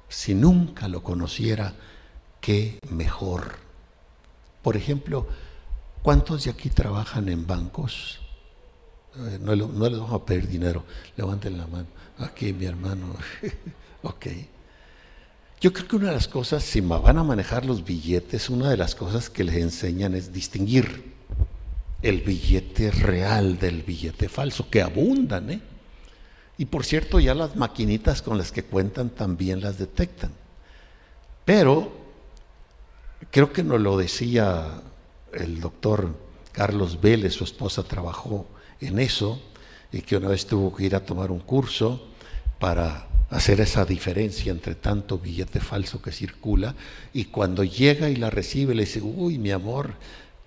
Si 0.08 0.34
nunca 0.34 0.88
lo 0.88 1.02
conociera, 1.02 1.74
qué 2.40 2.78
mejor. 2.88 3.56
Por 4.62 4.76
ejemplo, 4.76 5.26
¿cuántos 6.02 6.44
de 6.44 6.50
aquí 6.50 6.70
trabajan 6.70 7.28
en 7.28 7.46
bancos? 7.46 8.20
Eh, 9.18 9.38
no, 9.40 9.56
no, 9.56 9.88
les 9.88 9.98
vamos 9.98 10.20
a 10.20 10.24
pedir 10.24 10.46
dinero, 10.46 10.84
levanten 11.16 11.56
la 11.56 11.66
mano. 11.66 11.86
Aquí 12.18 12.52
mi 12.52 12.66
hermano. 12.66 13.16
ok. 14.02 14.26
Yo 15.60 15.72
creo 15.72 15.88
que 15.88 15.96
una 15.96 16.08
de 16.08 16.14
las 16.14 16.28
cosas, 16.28 16.62
si 16.62 16.80
van 16.80 17.16
a 17.16 17.24
manejar 17.24 17.64
los 17.64 17.84
billetes, 17.84 18.50
una 18.50 18.68
de 18.68 18.76
las 18.76 18.94
cosas 18.94 19.30
que 19.30 19.42
les 19.42 19.56
enseñan 19.56 20.14
es 20.14 20.32
distinguir 20.32 21.14
el 22.02 22.20
billete 22.20 22.90
real 22.90 23.58
del 23.58 23.82
billete 23.82 24.28
falso, 24.28 24.68
que 24.68 24.82
abundan, 24.82 25.50
¿eh? 25.50 25.60
Y 26.58 26.66
por 26.66 26.84
cierto, 26.84 27.20
ya 27.20 27.34
las 27.34 27.56
maquinitas 27.56 28.22
con 28.22 28.38
las 28.38 28.52
que 28.52 28.64
cuentan 28.64 29.10
también 29.10 29.60
las 29.60 29.78
detectan. 29.78 30.32
Pero 31.44 31.92
creo 33.30 33.52
que 33.52 33.62
nos 33.62 33.80
lo 33.80 33.96
decía 33.96 34.82
el 35.32 35.60
doctor 35.60 36.14
Carlos 36.52 37.00
Vélez, 37.00 37.34
su 37.34 37.44
esposa 37.44 37.82
trabajó 37.82 38.46
en 38.80 38.98
eso 38.98 39.40
y 39.92 40.02
que 40.02 40.16
una 40.16 40.28
vez 40.28 40.46
tuvo 40.46 40.74
que 40.74 40.84
ir 40.84 40.94
a 40.94 41.04
tomar 41.04 41.30
un 41.30 41.40
curso 41.40 42.08
para 42.58 43.08
hacer 43.30 43.60
esa 43.60 43.84
diferencia 43.84 44.52
entre 44.52 44.74
tanto 44.74 45.18
billete 45.18 45.60
falso 45.60 46.00
que 46.00 46.12
circula 46.12 46.74
y 47.12 47.26
cuando 47.26 47.64
llega 47.64 48.08
y 48.08 48.16
la 48.16 48.30
recibe 48.30 48.74
le 48.74 48.84
dice, 48.84 49.00
uy 49.02 49.38
mi 49.38 49.50
amor, 49.50 49.94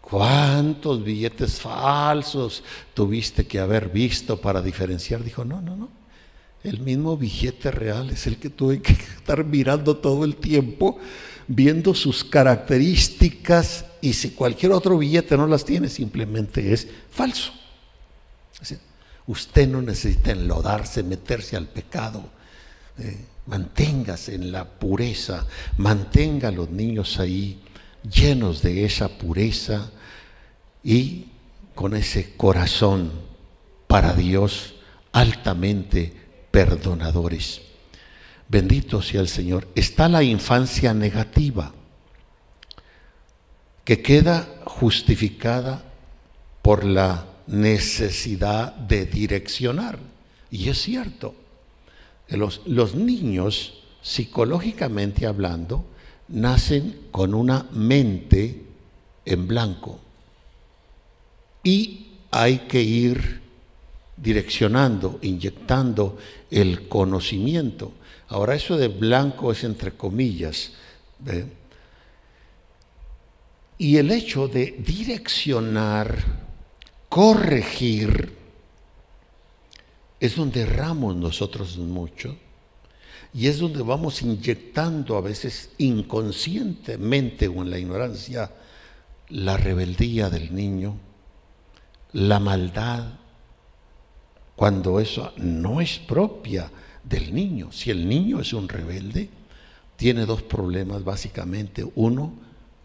¿cuántos 0.02 1.04
billetes 1.04 1.60
falsos 1.60 2.64
tuviste 2.94 3.46
que 3.46 3.60
haber 3.60 3.90
visto 3.90 4.40
para 4.40 4.62
diferenciar? 4.62 5.24
Dijo, 5.24 5.44
no, 5.44 5.62
no, 5.62 5.76
no, 5.76 5.90
el 6.64 6.80
mismo 6.80 7.18
billete 7.18 7.72
real 7.72 8.10
es 8.10 8.28
el 8.28 8.38
que 8.38 8.50
tuve 8.50 8.82
que 8.82 8.94
estar 9.18 9.44
mirando 9.44 9.98
todo 9.98 10.24
el 10.24 10.36
tiempo, 10.36 10.98
viendo 11.48 11.94
sus 11.94 12.24
características 12.24 13.86
y 14.02 14.14
si 14.14 14.32
cualquier 14.32 14.72
otro 14.72 14.98
billete 14.98 15.36
no 15.36 15.48
las 15.48 15.66
tiene, 15.66 15.90
simplemente 15.90 16.74
es 16.74 16.88
falso. 17.12 17.54
Usted 19.28 19.68
no 19.68 19.82
necesita 19.82 20.32
enlodarse, 20.32 21.04
meterse 21.04 21.56
al 21.56 21.68
pecado. 21.68 22.24
Eh, 22.98 23.26
manténgase 23.46 24.36
en 24.36 24.52
la 24.52 24.66
pureza, 24.66 25.46
mantenga 25.78 26.50
a 26.50 26.52
los 26.52 26.70
niños 26.70 27.20
ahí 27.20 27.62
llenos 28.04 28.62
de 28.62 28.86
esa 28.86 29.10
pureza 29.10 29.90
y 30.84 31.28
con 31.76 31.96
ese 31.96 32.36
corazón 32.36 33.12
para 33.88 34.14
Dios 34.14 34.76
altamente 35.12 36.14
perdonadores. 36.52 37.62
Bendito 38.48 39.02
sea 39.02 39.22
el 39.22 39.28
Señor. 39.28 39.68
Está 39.76 40.10
la 40.10 40.24
infancia 40.24 40.94
negativa, 40.94 41.72
que 43.84 44.02
queda 44.02 44.48
justificada 44.66 45.84
por 46.62 46.84
la 46.84 47.26
necesidad 47.50 48.74
de 48.74 49.06
direccionar. 49.06 50.00
Y 50.50 50.70
es 50.70 50.82
cierto, 50.82 51.36
los, 52.30 52.62
los 52.66 52.96
niños, 52.96 53.82
psicológicamente 54.02 55.26
hablando, 55.26 55.86
nacen 56.30 57.08
con 57.12 57.34
una 57.34 57.68
mente 57.72 58.64
en 59.26 59.48
blanco. 59.48 60.00
Y 61.64 62.08
hay 62.32 62.60
que 62.60 62.82
ir 62.82 63.42
direccionando, 64.16 65.20
inyectando 65.22 66.18
el 66.52 66.88
conocimiento. 66.88 67.94
Ahora 68.28 68.56
eso 68.56 68.78
de 68.78 68.88
blanco 68.88 69.52
es 69.52 69.64
entre 69.64 69.94
comillas. 69.94 70.74
Y 73.78 73.98
el 73.98 74.12
hecho 74.12 74.48
de 74.48 74.76
direccionar, 74.86 76.49
corregir, 77.10 78.38
es 80.20 80.36
donde 80.36 80.62
erramos 80.62 81.16
nosotros 81.16 81.78
mucho 81.78 82.38
y 83.34 83.48
es 83.48 83.60
donde 83.60 83.82
vamos 83.82 84.22
inyectando 84.22 85.18
a 85.18 85.22
veces 85.22 85.72
inconscientemente 85.78 87.48
o 87.48 87.62
en 87.62 87.70
la 87.70 87.80
ignorancia 87.80 88.52
la 89.30 89.58
rebeldía 89.58 90.30
del 90.30 90.54
niño, 90.54 90.96
la 92.14 92.40
maldad, 92.40 93.14
cuando 94.56 95.00
eso 95.00 95.32
no 95.38 95.80
es 95.80 96.00
propia 96.00 96.70
del 97.04 97.34
niño. 97.34 97.72
Si 97.72 97.92
el 97.92 98.10
niño 98.10 98.42
es 98.42 98.52
un 98.54 98.68
rebelde, 98.68 99.30
tiene 99.96 100.26
dos 100.26 100.42
problemas 100.42 101.04
básicamente. 101.04 101.86
Uno, 101.96 102.34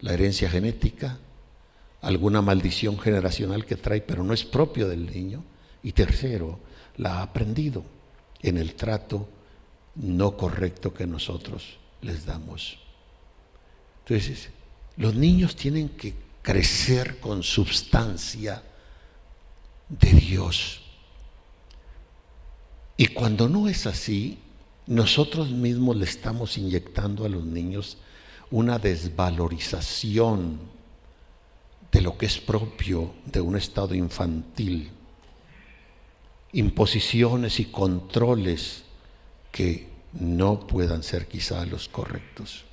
la 0.01 0.13
herencia 0.13 0.49
genética, 0.51 1.19
alguna 2.05 2.43
maldición 2.43 2.99
generacional 2.99 3.65
que 3.65 3.77
trae, 3.77 4.01
pero 4.01 4.23
no 4.23 4.35
es 4.35 4.45
propio 4.45 4.89
del 4.89 5.07
niño. 5.07 5.43
Y 5.83 5.93
tercero, 5.93 6.61
la 6.97 7.19
ha 7.19 7.23
aprendido 7.23 7.85
en 8.43 8.59
el 8.59 8.75
trato 8.75 9.29
no 9.97 10.37
correcto 10.37 10.93
que 10.93 11.07
nosotros 11.07 11.79
les 12.03 12.27
damos. 12.27 12.79
Entonces, 14.07 14.51
los 14.97 15.15
niños 15.15 15.57
tienen 15.57 15.91
que 15.91 16.15
crecer 16.43 17.19
con 17.21 17.43
substancia 17.43 18.63
de 19.89 20.13
Dios. 20.13 20.83
Y 22.97 23.09
cuando 23.09 23.49
no 23.49 23.69
es 23.69 23.87
así, 23.87 24.39
nosotros 24.87 25.51
mismos 25.51 25.97
le 25.97 26.05
estamos 26.05 26.59
inyectando 26.59 27.25
a 27.25 27.29
los 27.29 27.45
niños 27.45 27.97
una 28.51 28.79
desvalorización 28.79 30.61
de 31.95 32.03
lo 32.03 32.19
que 32.19 32.27
es 32.27 32.39
propio 32.39 33.15
de 33.25 33.41
un 33.41 33.57
estado 33.57 33.95
infantil, 33.95 34.91
imposiciones 36.53 37.59
y 37.61 37.67
controles 37.67 38.85
que 39.51 39.89
no 40.13 40.67
puedan 40.67 41.03
ser 41.03 41.27
quizá 41.27 41.65
los 41.65 41.89
correctos. 41.89 42.65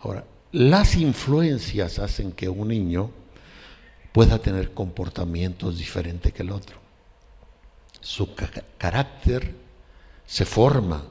Ahora, 0.00 0.24
las 0.52 0.96
influencias 0.96 1.98
hacen 1.98 2.32
que 2.32 2.48
un 2.48 2.68
niño 2.68 3.10
pueda 4.12 4.38
tener 4.38 4.72
comportamientos 4.72 5.78
diferentes 5.78 6.32
que 6.32 6.42
el 6.42 6.50
otro 6.50 6.82
su 8.02 8.34
carácter 8.78 9.54
se 10.26 10.44
forma 10.44 11.04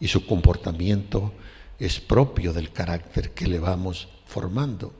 y 0.00 0.08
su 0.08 0.26
comportamiento 0.26 1.32
es 1.78 2.00
propio 2.00 2.52
del 2.52 2.72
carácter 2.72 3.32
que 3.32 3.46
le 3.46 3.58
vamos 3.58 4.08
formando. 4.26 4.92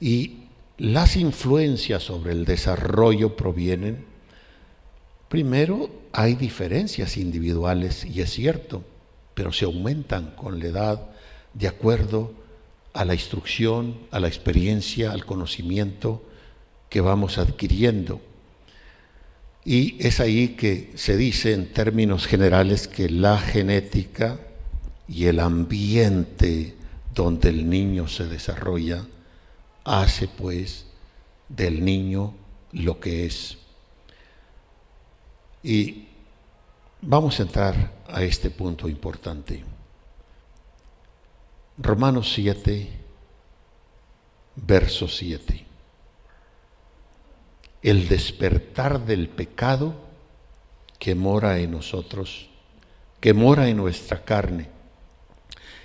Y 0.00 0.43
las 0.78 1.16
influencias 1.16 2.02
sobre 2.02 2.32
el 2.32 2.44
desarrollo 2.44 3.36
provienen, 3.36 4.04
primero, 5.28 5.90
hay 6.12 6.34
diferencias 6.34 7.16
individuales 7.16 8.04
y 8.04 8.20
es 8.20 8.30
cierto, 8.30 8.84
pero 9.34 9.52
se 9.52 9.64
aumentan 9.64 10.34
con 10.36 10.58
la 10.58 10.66
edad 10.66 11.06
de 11.52 11.68
acuerdo 11.68 12.32
a 12.92 13.04
la 13.04 13.14
instrucción, 13.14 13.98
a 14.10 14.20
la 14.20 14.28
experiencia, 14.28 15.12
al 15.12 15.24
conocimiento 15.24 16.24
que 16.88 17.00
vamos 17.00 17.38
adquiriendo. 17.38 18.20
Y 19.64 19.96
es 20.04 20.20
ahí 20.20 20.50
que 20.50 20.92
se 20.94 21.16
dice 21.16 21.52
en 21.52 21.72
términos 21.72 22.26
generales 22.26 22.86
que 22.86 23.08
la 23.08 23.38
genética 23.38 24.38
y 25.08 25.26
el 25.26 25.40
ambiente 25.40 26.74
donde 27.14 27.48
el 27.48 27.68
niño 27.68 28.08
se 28.08 28.26
desarrolla 28.26 29.04
hace 29.84 30.26
pues 30.28 30.86
del 31.48 31.84
niño 31.84 32.34
lo 32.72 32.98
que 32.98 33.26
es. 33.26 33.58
Y 35.62 36.08
vamos 37.00 37.38
a 37.38 37.42
entrar 37.42 37.92
a 38.08 38.22
este 38.22 38.50
punto 38.50 38.88
importante. 38.88 39.64
Romanos 41.78 42.32
7, 42.34 42.90
verso 44.56 45.08
7. 45.08 45.64
El 47.82 48.08
despertar 48.08 49.04
del 49.04 49.28
pecado 49.28 49.94
que 50.98 51.14
mora 51.14 51.58
en 51.58 51.72
nosotros, 51.72 52.48
que 53.20 53.34
mora 53.34 53.68
en 53.68 53.76
nuestra 53.76 54.24
carne 54.24 54.70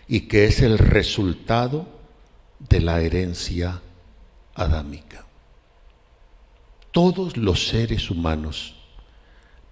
y 0.07 0.21
que 0.21 0.45
es 0.45 0.61
el 0.61 0.77
resultado 0.77 1.87
de 2.59 2.79
la 2.81 3.01
herencia 3.01 3.81
adámica. 4.59 5.25
Todos 6.91 7.37
los 7.37 7.67
seres 7.67 8.09
humanos, 8.09 8.75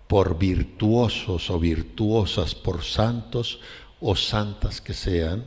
por 0.07 0.38
virtuosos 0.38 1.49
o 1.49 1.59
virtuosas, 1.59 2.55
por 2.55 2.83
santos 2.83 3.59
o 3.99 4.15
santas 4.15 4.79
que 4.79 4.93
sean, 4.93 5.45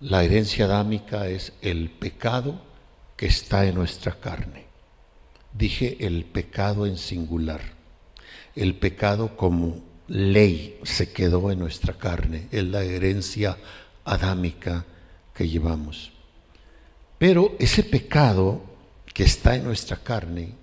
la 0.00 0.24
herencia 0.24 0.64
adámica 0.64 1.28
es 1.28 1.52
el 1.62 1.90
pecado 1.90 2.60
que 3.16 3.26
está 3.26 3.66
en 3.66 3.76
nuestra 3.76 4.18
carne. 4.18 4.66
Dije 5.52 5.98
el 6.00 6.24
pecado 6.24 6.86
en 6.86 6.98
singular. 6.98 7.60
El 8.56 8.74
pecado 8.74 9.36
como 9.36 9.80
ley 10.08 10.80
se 10.82 11.12
quedó 11.12 11.52
en 11.52 11.60
nuestra 11.60 11.94
carne. 11.94 12.48
Es 12.50 12.64
la 12.64 12.82
herencia 12.82 13.58
adámica 14.04 14.84
que 15.34 15.48
llevamos. 15.48 16.11
Pero 17.22 17.54
ese 17.60 17.84
pecado 17.84 18.60
que 19.14 19.22
está 19.22 19.54
en 19.54 19.62
nuestra 19.62 19.96
carne 19.96 20.54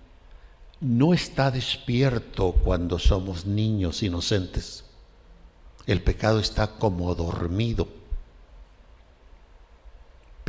no 0.82 1.14
está 1.14 1.51
despierto 1.51 2.51
cuando 2.51 2.99
somos 2.99 3.45
niños 3.45 4.03
inocentes. 4.03 4.84
El 5.88 6.01
pecado 6.01 6.41
está 6.41 6.68
como 6.68 7.16
dormido 7.16 7.88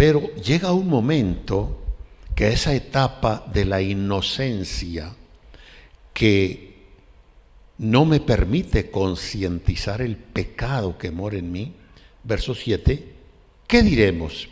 pero 0.00 0.34
llega 0.36 0.72
un 0.72 0.88
momento 0.88 1.78
que 2.34 2.48
esa 2.48 2.72
etapa 2.72 3.44
de 3.52 3.66
la 3.66 3.82
inocencia 3.82 5.14
que 6.14 6.86
no 7.76 8.06
me 8.06 8.18
permite 8.20 8.90
concientizar 8.90 10.00
el 10.00 10.16
pecado 10.16 10.96
que 10.96 11.10
mora 11.10 11.36
en 11.36 11.52
mí, 11.52 11.74
verso 12.24 12.54
7, 12.54 13.12
¿qué 13.66 13.82
diremos? 13.82 14.48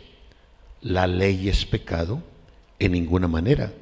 ¿La 0.81 1.07
ley 1.07 1.49
es 1.49 1.65
pecado? 1.65 2.23
En 2.79 2.93
ninguna 2.93 3.27
manera. 3.27 3.73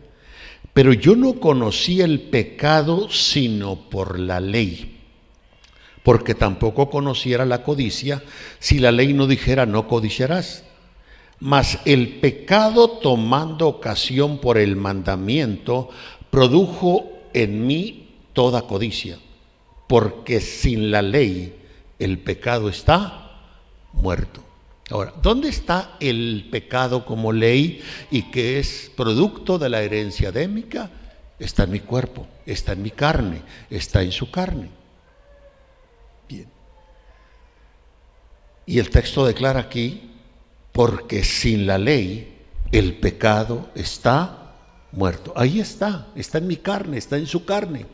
Pero 0.73 0.93
yo 0.93 1.15
no 1.15 1.39
conocí 1.39 2.01
el 2.01 2.21
pecado 2.21 3.09
sino 3.09 3.89
por 3.89 4.19
la 4.19 4.39
ley, 4.39 4.99
porque 6.03 6.35
tampoco 6.35 6.89
conociera 6.89 7.45
la 7.45 7.63
codicia 7.63 8.23
si 8.59 8.79
la 8.79 8.91
ley 8.91 9.13
no 9.13 9.27
dijera 9.27 9.65
no 9.65 9.87
codiciarás. 9.87 10.63
Mas 11.39 11.79
el 11.85 12.19
pecado 12.19 12.89
tomando 12.89 13.67
ocasión 13.67 14.39
por 14.39 14.57
el 14.57 14.75
mandamiento 14.75 15.89
produjo 16.31 17.11
en 17.33 17.67
mí 17.67 18.09
toda 18.33 18.63
codicia, 18.63 19.19
porque 19.87 20.41
sin 20.41 20.89
la 20.91 21.01
ley 21.01 21.55
el 21.99 22.19
pecado 22.19 22.69
está 22.69 23.31
muerto. 23.93 24.46
Ahora, 24.89 25.13
¿dónde 25.21 25.49
está 25.49 25.97
el 25.99 26.47
pecado 26.49 27.05
como 27.05 27.33
ley 27.33 27.83
y 28.09 28.31
que 28.31 28.59
es 28.59 28.89
producto 28.95 29.59
de 29.59 29.67
la 29.67 29.81
herencia 29.81 30.29
adémica? 30.29 30.89
Está 31.39 31.63
en 31.63 31.71
mi 31.71 31.81
cuerpo, 31.81 32.25
está 32.45 32.71
en 32.71 32.83
mi 32.83 32.91
carne, 32.91 33.41
está 33.69 34.01
en 34.01 34.13
su 34.13 34.31
carne. 34.31 34.69
Bien. 36.29 36.47
Y 38.65 38.79
el 38.79 38.89
texto 38.89 39.25
declara 39.25 39.59
aquí 39.59 40.09
porque 40.71 41.23
sin 41.23 41.67
la 41.67 41.77
ley 41.77 42.37
el 42.71 42.95
pecado 42.95 43.69
está 43.75 44.53
muerto. 44.93 45.33
Ahí 45.35 45.59
está, 45.59 46.07
está 46.15 46.37
en 46.37 46.47
mi 46.47 46.57
carne, 46.57 46.97
está 46.97 47.17
en 47.17 47.27
su 47.27 47.43
carne, 47.43 47.85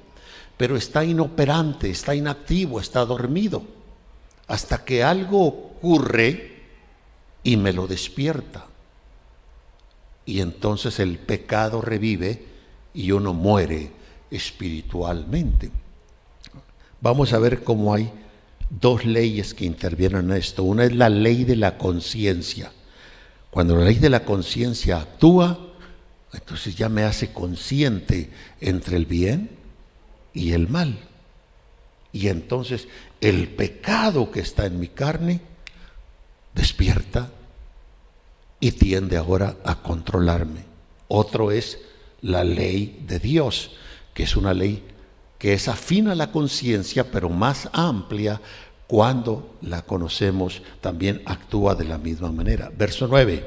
pero 0.58 0.78
está 0.78 1.04
inoperante, 1.04 1.90
está 1.90 2.14
inactivo, 2.14 2.80
está 2.80 3.04
dormido, 3.04 3.64
hasta 4.48 4.86
que 4.86 5.04
algo 5.04 5.48
ocurre 5.48 6.53
y 7.44 7.58
me 7.58 7.74
lo 7.74 7.88
despierta. 7.88 8.66
Y 10.26 10.40
entonces 10.40 11.00
el 11.00 11.18
pecado 11.18 11.82
revive 11.82 12.46
y 12.94 13.12
uno 13.12 13.34
muere 13.34 13.92
espiritualmente. 14.32 15.72
Vamos 17.02 17.34
a 17.34 17.40
ver 17.40 17.64
cómo 17.64 17.94
hay 17.94 18.12
dos 18.70 19.06
leyes 19.06 19.54
que 19.54 19.66
intervienen 19.66 20.32
en 20.32 20.38
esto. 20.38 20.64
Una 20.64 20.86
es 20.86 20.96
la 20.96 21.10
ley 21.10 21.44
de 21.44 21.58
la 21.58 21.78
conciencia. 21.78 22.72
Cuando 23.50 23.76
la 23.76 23.86
ley 23.86 23.96
de 23.96 24.10
la 24.10 24.24
conciencia 24.24 25.02
actúa, 25.02 25.60
entonces 26.34 26.76
ya 26.76 26.90
me 26.90 27.04
hace 27.04 27.32
consciente 27.32 28.32
entre 28.62 28.98
el 28.98 29.06
bien 29.06 29.50
y 30.34 30.54
el 30.54 30.70
mal. 30.70 30.98
Y 32.12 32.30
entonces 32.30 32.88
el 33.22 33.50
pecado 33.50 34.32
que 34.32 34.40
está 34.40 34.66
en 34.66 34.80
mi 34.80 34.88
carne 34.88 35.42
despierta 36.54 37.32
y 38.60 38.72
tiende 38.72 39.18
ahora 39.18 39.58
a 39.66 39.82
controlarme. 39.82 40.62
Otro 41.08 41.52
es 41.52 41.80
la 42.22 42.44
ley 42.44 43.04
de 43.08 43.20
Dios, 43.20 43.72
que 44.14 44.24
es 44.24 44.36
una 44.36 44.54
ley 44.54 44.84
que 45.38 45.54
es 45.54 45.68
afín 45.68 46.08
a 46.08 46.16
la 46.16 46.32
conciencia, 46.32 47.12
pero 47.12 47.30
más 47.30 47.70
amplia 47.74 48.40
cuando 48.88 49.58
la 49.62 49.82
conocemos, 49.82 50.62
también 50.80 51.22
actúa 51.26 51.76
de 51.76 51.84
la 51.84 51.98
misma 51.98 52.32
manera. 52.32 52.72
Verso 52.78 53.08
9. 53.08 53.46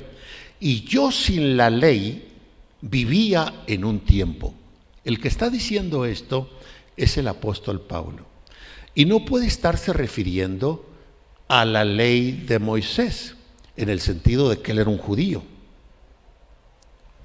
Y 0.60 0.82
yo 0.82 1.10
sin 1.10 1.56
la 1.56 1.70
ley 1.70 2.32
vivía 2.80 3.62
en 3.66 3.84
un 3.84 4.00
tiempo. 4.00 4.52
El 5.04 5.20
que 5.20 5.28
está 5.28 5.48
diciendo 5.48 6.04
esto 6.04 6.50
es 6.96 7.16
el 7.16 7.28
apóstol 7.28 7.80
Pablo. 7.80 8.26
Y 8.94 9.04
no 9.04 9.24
puede 9.24 9.46
estarse 9.46 9.92
refiriendo 9.92 10.84
a 11.48 11.64
la 11.64 11.84
ley 11.84 12.32
de 12.32 12.58
Moisés, 12.58 13.34
en 13.76 13.88
el 13.88 14.00
sentido 14.00 14.48
de 14.48 14.60
que 14.60 14.72
él 14.72 14.78
era 14.78 14.90
un 14.90 14.98
judío. 14.98 15.42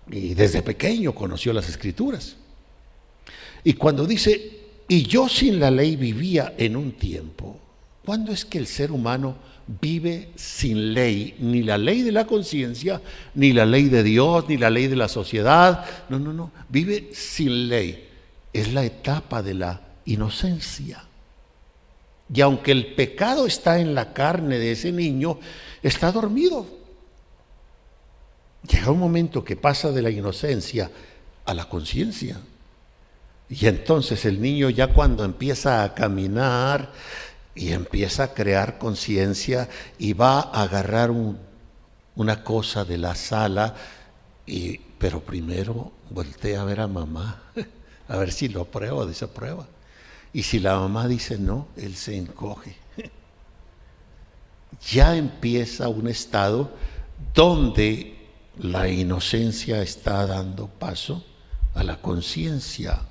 Y 0.10 0.34
desde 0.34 0.62
pequeño 0.62 1.14
conoció 1.14 1.54
las 1.54 1.70
escrituras. 1.70 2.36
Y 3.64 3.74
cuando 3.74 4.06
dice, 4.06 4.60
y 4.88 5.04
yo 5.04 5.30
sin 5.30 5.60
la 5.60 5.72
ley 5.72 5.96
vivía 5.96 6.54
en 6.58 6.76
un 6.76 6.92
tiempo. 6.92 7.58
¿Cuándo 8.04 8.34
es 8.34 8.44
que 8.46 8.58
el 8.58 8.68
ser 8.68 8.92
humano 8.92 9.38
vive 9.80 10.32
sin 10.36 10.94
ley? 10.94 11.36
Ni 11.40 11.62
la 11.64 11.78
ley 11.78 12.02
de 12.02 12.12
la 12.12 12.26
conciencia, 12.26 13.02
ni 13.36 13.54
la 13.54 13.66
ley 13.66 13.86
de 13.86 14.04
Dios, 14.04 14.50
ni 14.50 14.58
la 14.58 14.70
ley 14.70 14.88
de 14.88 14.96
la 14.96 15.08
sociedad. 15.08 15.86
No, 16.10 16.20
no, 16.20 16.34
no. 16.34 16.52
Vive 16.68 17.12
sin 17.14 17.70
ley. 17.70 18.10
Es 18.52 18.74
la 18.74 18.84
etapa 18.84 19.42
de 19.42 19.54
la 19.54 19.82
inocencia. 20.06 21.06
Y 22.34 22.42
aunque 22.42 22.72
el 22.72 22.94
pecado 22.94 23.46
está 23.46 23.80
en 23.80 23.94
la 23.94 24.14
carne 24.14 24.58
de 24.58 24.72
ese 24.72 24.92
niño, 24.92 25.40
está 25.84 26.12
dormido. 26.12 26.66
Llega 28.68 28.92
un 28.92 29.00
momento 29.00 29.44
que 29.44 29.56
pasa 29.56 29.92
de 29.92 30.02
la 30.02 30.10
inocencia 30.10 30.90
a 31.46 31.54
la 31.54 31.68
conciencia. 31.68 32.40
Y 33.50 33.68
entonces 33.68 34.24
el 34.26 34.42
niño 34.42 34.70
ya 34.70 34.94
cuando 34.94 35.26
empieza 35.26 35.84
a 35.84 35.94
caminar 35.94 36.94
y 37.54 37.74
empieza 37.74 38.24
a 38.24 38.34
crear 38.34 38.78
conciencia 38.78 39.68
y 39.98 40.14
va 40.14 40.40
a 40.40 40.64
agarrar 40.64 41.12
una 42.16 42.44
cosa 42.44 42.86
de 42.86 42.98
la 42.98 43.16
sala, 43.16 43.76
y, 44.46 44.78
pero 44.98 45.20
primero 45.20 45.92
voltea 46.10 46.62
a 46.62 46.66
ver 46.66 46.80
a 46.80 46.88
mamá, 46.88 47.44
a 48.08 48.18
ver 48.18 48.32
si 48.32 48.48
lo 48.48 48.62
aprueba 48.62 49.00
o 49.00 49.06
desaprueba. 49.06 49.68
Y 50.34 50.44
si 50.44 50.60
la 50.60 50.80
mamá 50.80 51.08
dice 51.08 51.38
no, 51.38 51.68
él 51.78 51.96
se 51.96 52.18
encoge. 52.18 52.76
Ya 54.90 55.16
empieza 55.16 55.90
un 55.90 56.08
estado 56.08 56.72
donde 57.36 58.18
la 58.58 58.88
inocencia 58.88 59.82
está 59.82 60.26
dando 60.26 60.68
paso 60.68 61.24
a 61.76 61.84
la 61.84 61.98
conciencia. 62.02 63.02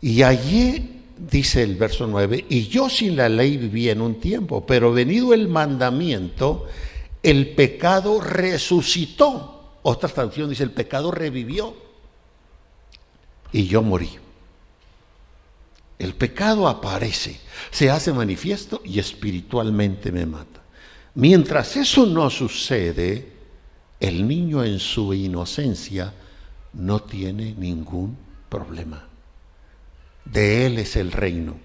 Y 0.00 0.22
allí 0.22 1.04
dice 1.16 1.62
el 1.62 1.76
verso 1.76 2.06
9, 2.06 2.46
y 2.48 2.68
yo 2.68 2.88
sin 2.88 3.16
la 3.16 3.28
ley 3.28 3.56
vivía 3.56 3.92
en 3.92 4.00
un 4.00 4.20
tiempo, 4.20 4.64
pero 4.66 4.92
venido 4.92 5.34
el 5.34 5.48
mandamiento, 5.48 6.66
el 7.22 7.54
pecado 7.54 8.20
resucitó. 8.20 9.78
Otra 9.82 10.08
traducción 10.08 10.50
dice, 10.50 10.62
el 10.62 10.72
pecado 10.72 11.10
revivió 11.10 11.74
y 13.52 13.66
yo 13.66 13.82
morí. 13.82 14.18
El 16.00 16.14
pecado 16.14 16.66
aparece, 16.66 17.38
se 17.70 17.90
hace 17.90 18.10
manifiesto 18.10 18.80
y 18.86 18.98
espiritualmente 18.98 20.10
me 20.10 20.24
mata. 20.24 20.62
Mientras 21.14 21.76
eso 21.76 22.06
no 22.06 22.30
sucede, 22.30 23.30
el 24.00 24.26
niño 24.26 24.64
en 24.64 24.78
su 24.78 25.12
inocencia 25.12 26.14
no 26.72 27.02
tiene 27.02 27.52
ningún 27.52 28.16
problema. 28.48 29.06
De 30.24 30.64
él 30.64 30.78
es 30.78 30.96
el 30.96 31.12
reino. 31.12 31.58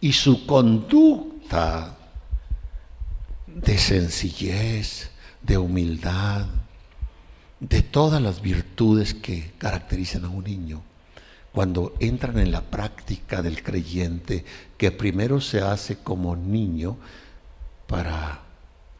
Y 0.00 0.14
su 0.14 0.46
conducta 0.46 1.98
de 3.46 3.76
sencillez, 3.76 5.10
de 5.42 5.58
humildad, 5.58 6.46
de 7.60 7.82
todas 7.82 8.22
las 8.22 8.40
virtudes 8.40 9.12
que 9.12 9.52
caracterizan 9.58 10.24
a 10.24 10.30
un 10.30 10.44
niño, 10.44 10.82
cuando 11.56 11.94
entran 12.00 12.38
en 12.38 12.52
la 12.52 12.60
práctica 12.60 13.40
del 13.40 13.62
creyente, 13.62 14.44
que 14.76 14.92
primero 14.92 15.40
se 15.40 15.62
hace 15.62 15.96
como 15.96 16.36
niño 16.36 16.98
para 17.86 18.42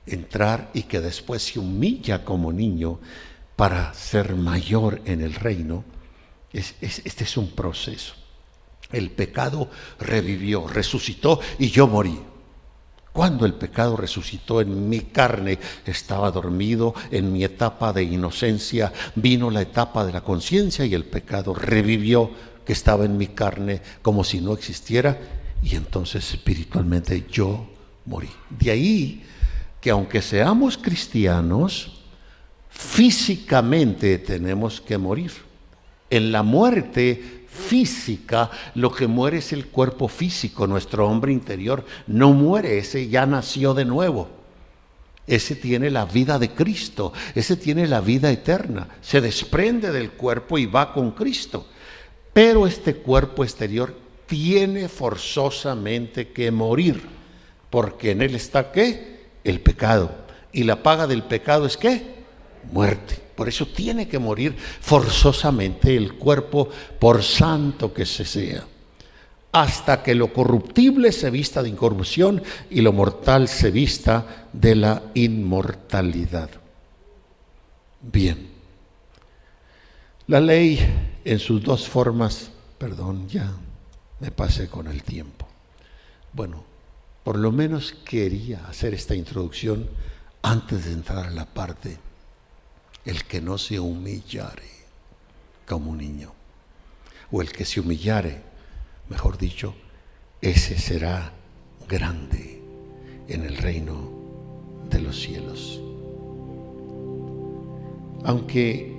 entrar 0.07 0.71
y 0.73 0.85
que 0.85 1.03
después 1.03 1.43
se 1.43 1.59
humilla 1.59 2.25
como 2.25 2.55
niño 2.55 2.99
para 3.57 3.93
ser 3.93 4.35
mayor 4.37 5.03
en 5.05 5.21
el 5.21 5.35
reino, 5.35 5.85
este 6.51 7.25
es 7.25 7.37
un 7.37 7.51
proceso. 7.51 8.15
El 8.91 9.11
pecado 9.11 9.69
revivió, 10.01 10.67
resucitó 10.67 11.41
y 11.59 11.69
yo 11.69 11.87
morí. 11.87 12.19
Cuando 13.17 13.47
el 13.47 13.55
pecado 13.55 13.97
resucitó 13.97 14.61
en 14.61 14.91
mi 14.91 15.01
carne, 15.01 15.59
estaba 15.87 16.31
dormido 16.31 16.95
en 17.11 17.33
mi 17.33 17.45
etapa 17.45 17.95
de 17.95 18.03
inocencia, 18.03 18.93
vino 19.15 19.51
la 19.51 19.63
etapa 19.63 20.05
de 20.05 20.13
la 20.13 20.21
conciencia 20.21 20.85
y 20.85 20.93
el 20.93 21.07
pecado 21.07 21.55
revivió 21.55 22.31
que 22.67 22.75
estaba 22.75 23.07
en 23.07 23.17
mi 23.17 23.29
carne 23.29 23.81
como 24.03 24.23
si 24.23 24.43
no 24.43 24.53
existiera 24.53 25.19
y 25.63 25.77
entonces 25.77 26.31
espiritualmente 26.35 27.25
yo 27.33 27.67
morí. 28.05 28.29
De 28.51 28.71
ahí 28.71 29.25
que 29.81 29.89
aunque 29.89 30.21
seamos 30.21 30.77
cristianos, 30.77 32.03
físicamente 32.69 34.19
tenemos 34.19 34.83
que 34.83 34.99
morir. 34.99 35.33
En 36.11 36.33
la 36.33 36.43
muerte 36.43 37.36
física, 37.57 38.51
lo 38.75 38.93
que 38.93 39.07
muere 39.07 39.39
es 39.39 39.53
el 39.53 39.67
cuerpo 39.67 40.07
físico, 40.07 40.67
nuestro 40.67 41.09
hombre 41.09 41.33
interior 41.33 41.85
no 42.07 42.33
muere, 42.33 42.79
ese 42.79 43.09
ya 43.09 43.27
nació 43.27 43.75
de 43.75 43.85
nuevo. 43.85 44.29
Ese 45.27 45.57
tiene 45.57 45.91
la 45.91 46.05
vida 46.05 46.39
de 46.39 46.51
Cristo, 46.51 47.13
ese 47.35 47.57
tiene 47.57 47.89
la 47.89 48.01
vida 48.01 48.31
eterna, 48.31 48.87
se 49.01 49.21
desprende 49.21 49.91
del 49.91 50.13
cuerpo 50.13 50.57
y 50.57 50.67
va 50.67 50.93
con 50.93 51.11
Cristo. 51.11 51.67
Pero 52.33 52.67
este 52.67 52.95
cuerpo 52.95 53.43
exterior 53.43 53.93
tiene 54.27 54.89
forzosamente 54.89 56.29
que 56.29 56.51
morir, 56.53 57.03
porque 57.71 58.13
en 58.13 58.23
él 58.23 58.37
está 58.37 58.71
qué? 58.71 59.27
El 59.43 59.61
pecado. 59.61 60.13
Y 60.53 60.63
la 60.63 60.83
paga 60.83 61.09
del 61.09 61.25
pecado 61.25 61.67
es 61.67 61.77
qué? 61.77 62.15
Muerte. 62.71 63.26
Por 63.37 63.49
eso 63.49 63.67
tiene 63.67 64.09
que 64.09 64.19
morir 64.19 64.57
forzosamente 64.57 65.95
el 65.97 66.15
cuerpo, 66.15 66.69
por 66.99 67.23
santo 67.23 67.93
que 67.93 68.07
se 68.07 68.25
sea, 68.25 68.65
hasta 69.53 70.03
que 70.03 70.15
lo 70.15 70.33
corruptible 70.33 71.13
se 71.13 71.31
vista 71.31 71.63
de 71.63 71.69
incorrupción 71.69 72.43
y 72.71 72.81
lo 72.81 72.93
mortal 72.93 73.49
se 73.49 73.71
vista 73.71 74.49
de 74.53 74.75
la 74.75 75.03
inmortalidad. 75.15 76.49
Bien, 78.01 78.49
la 80.29 80.41
ley 80.41 80.79
en 81.25 81.39
sus 81.39 81.63
dos 81.63 81.87
formas, 81.87 82.51
perdón, 82.79 83.29
ya 83.29 83.53
me 84.21 84.31
pasé 84.31 84.69
con 84.69 84.87
el 84.87 85.03
tiempo. 85.03 85.47
Bueno, 86.33 86.65
por 87.23 87.39
lo 87.39 87.53
menos 87.53 87.93
quería 88.05 88.67
hacer 88.67 88.95
esta 88.95 89.15
introducción 89.15 89.89
antes 90.43 90.85
de 90.87 90.93
entrar 90.93 91.27
a 91.27 91.31
la 91.31 91.45
parte 91.45 91.99
el 93.07 93.25
que 93.25 93.41
no 93.41 93.57
se 93.57 93.79
humillare 93.79 94.69
como 95.67 95.93
un 95.93 95.99
niño, 95.99 96.33
o 97.31 97.41
el 97.41 97.53
que 97.53 97.65
se 97.65 97.81
humillare, 97.81 98.43
mejor 99.09 99.39
dicho, 99.39 99.75
ese 100.41 100.77
será 100.77 101.33
grande 101.89 102.61
en 103.29 103.45
el 103.45 103.57
reino 103.57 104.11
de 104.91 105.01
los 105.01 105.21
cielos. 105.21 105.81
Aunque 108.25 108.93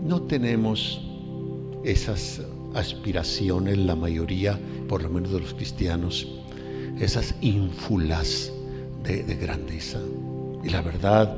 no 0.00 0.22
tenemos 0.22 1.00
esas 1.84 2.40
aspiraciones, 2.74 3.78
la 3.78 3.96
mayoría, 3.96 4.58
por 4.88 5.02
lo 5.02 5.10
menos 5.10 5.32
de 5.32 5.40
los 5.40 5.54
cristianos, 5.54 6.28
esas 7.00 7.34
ínfulas 7.40 8.52
de, 9.02 9.24
de 9.24 9.34
grandeza. 9.34 10.00
Y 10.62 10.68
la 10.68 10.82
verdad, 10.82 11.36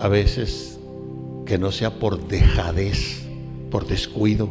a 0.00 0.08
veces 0.08 0.78
que 1.44 1.58
no 1.58 1.70
sea 1.70 1.98
por 1.98 2.26
dejadez, 2.26 3.22
por 3.70 3.86
descuido, 3.86 4.48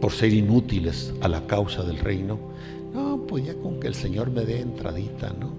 por 0.00 0.12
ser 0.12 0.32
inútiles 0.32 1.12
a 1.20 1.28
la 1.28 1.46
causa 1.46 1.82
del 1.82 1.98
reino. 1.98 2.38
No, 2.92 3.26
pues 3.26 3.44
ya 3.44 3.54
con 3.54 3.80
que 3.80 3.88
el 3.88 3.94
Señor 3.94 4.30
me 4.30 4.42
dé 4.42 4.60
entradita, 4.60 5.32
¿no? 5.32 5.52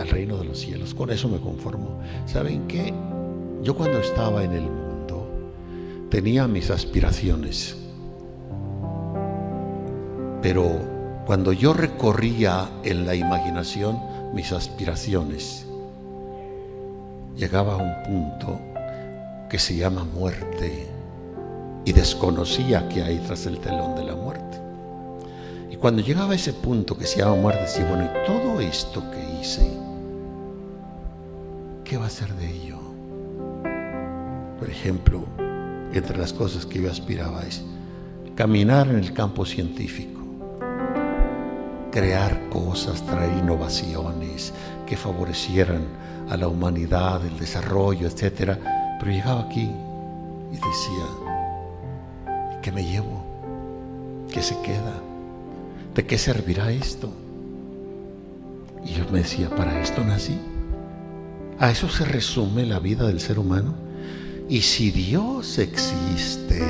Al 0.00 0.08
reino 0.08 0.38
de 0.38 0.44
los 0.46 0.58
cielos. 0.58 0.94
Con 0.94 1.10
eso 1.10 1.28
me 1.28 1.38
conformo. 1.38 2.00
¿Saben 2.24 2.66
qué? 2.66 2.94
Yo 3.62 3.76
cuando 3.76 3.98
estaba 3.98 4.42
en 4.42 4.52
el 4.52 4.62
mundo 4.62 5.28
tenía 6.08 6.48
mis 6.48 6.70
aspiraciones. 6.70 7.76
Pero 10.40 10.80
cuando 11.26 11.52
yo 11.52 11.74
recorría 11.74 12.70
en 12.84 13.04
la 13.04 13.14
imaginación 13.14 13.98
mis 14.32 14.52
aspiraciones, 14.52 15.66
llegaba 17.40 17.72
a 17.72 17.76
un 17.78 18.02
punto 18.02 18.60
que 19.48 19.58
se 19.58 19.74
llama 19.74 20.04
muerte 20.04 20.86
y 21.86 21.92
desconocía 21.92 22.86
que 22.90 23.02
hay 23.02 23.16
tras 23.20 23.46
el 23.46 23.58
telón 23.60 23.96
de 23.96 24.04
la 24.04 24.14
muerte. 24.14 24.58
Y 25.70 25.76
cuando 25.76 26.02
llegaba 26.02 26.32
a 26.32 26.36
ese 26.36 26.52
punto 26.52 26.98
que 26.98 27.06
se 27.06 27.20
llama 27.20 27.36
muerte, 27.36 27.62
decía, 27.62 27.86
bueno, 27.88 28.04
¿y 28.04 28.26
todo 28.26 28.60
esto 28.60 29.02
que 29.10 29.40
hice? 29.40 29.72
¿Qué 31.82 31.96
va 31.96 32.06
a 32.06 32.10
ser 32.10 32.34
de 32.34 32.50
ello? 32.50 32.78
Por 34.58 34.68
ejemplo, 34.68 35.24
entre 35.94 36.18
las 36.18 36.34
cosas 36.34 36.66
que 36.66 36.82
yo 36.82 36.90
aspiraba 36.90 37.42
es 37.44 37.62
caminar 38.34 38.88
en 38.88 38.96
el 38.96 39.14
campo 39.14 39.46
científico, 39.46 40.19
crear 41.90 42.48
cosas, 42.48 43.02
traer 43.02 43.36
innovaciones 43.38 44.52
que 44.86 44.96
favorecieran 44.96 45.84
a 46.28 46.36
la 46.36 46.48
humanidad, 46.48 47.24
el 47.24 47.38
desarrollo, 47.38 48.06
etc. 48.06 48.58
Pero 48.98 49.12
llegaba 49.12 49.42
aquí 49.42 49.70
y 50.50 50.54
decía, 50.54 51.06
¿qué 52.62 52.72
me 52.72 52.84
llevo? 52.84 53.24
¿Qué 54.32 54.42
se 54.42 54.56
queda? 54.60 54.94
¿De 55.94 56.06
qué 56.06 56.18
servirá 56.18 56.70
esto? 56.70 57.12
Y 58.84 58.94
yo 58.94 59.04
me 59.10 59.20
decía, 59.20 59.50
¿para 59.50 59.80
esto 59.80 60.04
nací? 60.04 60.38
¿A 61.58 61.70
eso 61.70 61.88
se 61.88 62.04
resume 62.04 62.64
la 62.64 62.78
vida 62.78 63.06
del 63.06 63.20
ser 63.20 63.38
humano? 63.38 63.74
Y 64.48 64.62
si 64.62 64.90
Dios 64.90 65.58
existe 65.58 66.66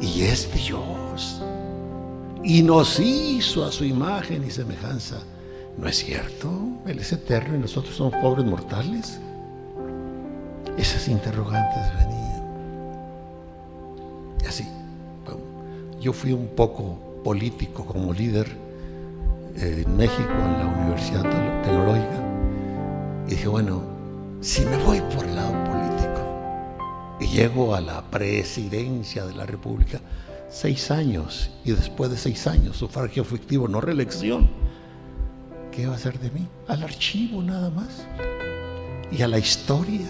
y 0.00 0.22
es 0.22 0.52
Dios 0.54 1.43
y 2.44 2.62
nos 2.62 3.00
hizo 3.00 3.64
a 3.64 3.72
su 3.72 3.84
imagen 3.84 4.44
y 4.44 4.50
semejanza, 4.50 5.20
¿No 5.76 5.88
es 5.88 5.96
cierto? 5.96 6.50
Él 6.86 6.98
es 7.00 7.12
eterno 7.12 7.56
y 7.56 7.58
nosotros 7.58 7.96
somos 7.96 8.14
pobres 8.22 8.46
mortales. 8.46 9.18
Esas 10.78 11.08
interrogantes 11.08 11.82
venían. 11.98 12.44
Y 14.42 14.46
así, 14.46 14.68
yo 16.00 16.12
fui 16.12 16.32
un 16.32 16.48
poco 16.48 16.98
político 17.24 17.84
como 17.84 18.12
líder 18.12 18.46
en 19.56 19.96
México, 19.96 20.30
en 20.30 20.58
la 20.58 20.66
Universidad 20.66 21.22
Tecnológica. 21.62 22.22
Y 23.26 23.30
dije, 23.30 23.48
bueno, 23.48 23.82
si 24.40 24.64
me 24.64 24.76
voy 24.78 25.00
por 25.00 25.24
el 25.24 25.34
lado 25.34 25.52
político 25.64 27.18
y 27.20 27.26
llego 27.26 27.74
a 27.74 27.80
la 27.80 28.02
presidencia 28.10 29.24
de 29.24 29.34
la 29.34 29.46
República, 29.46 30.00
seis 30.54 30.90
años, 30.90 31.50
y 31.64 31.72
después 31.72 32.10
de 32.10 32.16
seis 32.16 32.46
años, 32.46 32.76
sufragio 32.76 33.22
efectivo, 33.22 33.66
no 33.66 33.80
reelección 33.80 34.48
¿qué 35.74 35.86
va 35.86 35.94
a 35.94 35.96
hacer 35.96 36.18
de 36.20 36.30
mí? 36.30 36.46
Al 36.68 36.82
archivo 36.82 37.42
nada 37.42 37.68
más. 37.70 38.06
Y 39.10 39.22
a 39.22 39.28
la 39.28 39.38
historia. 39.38 40.06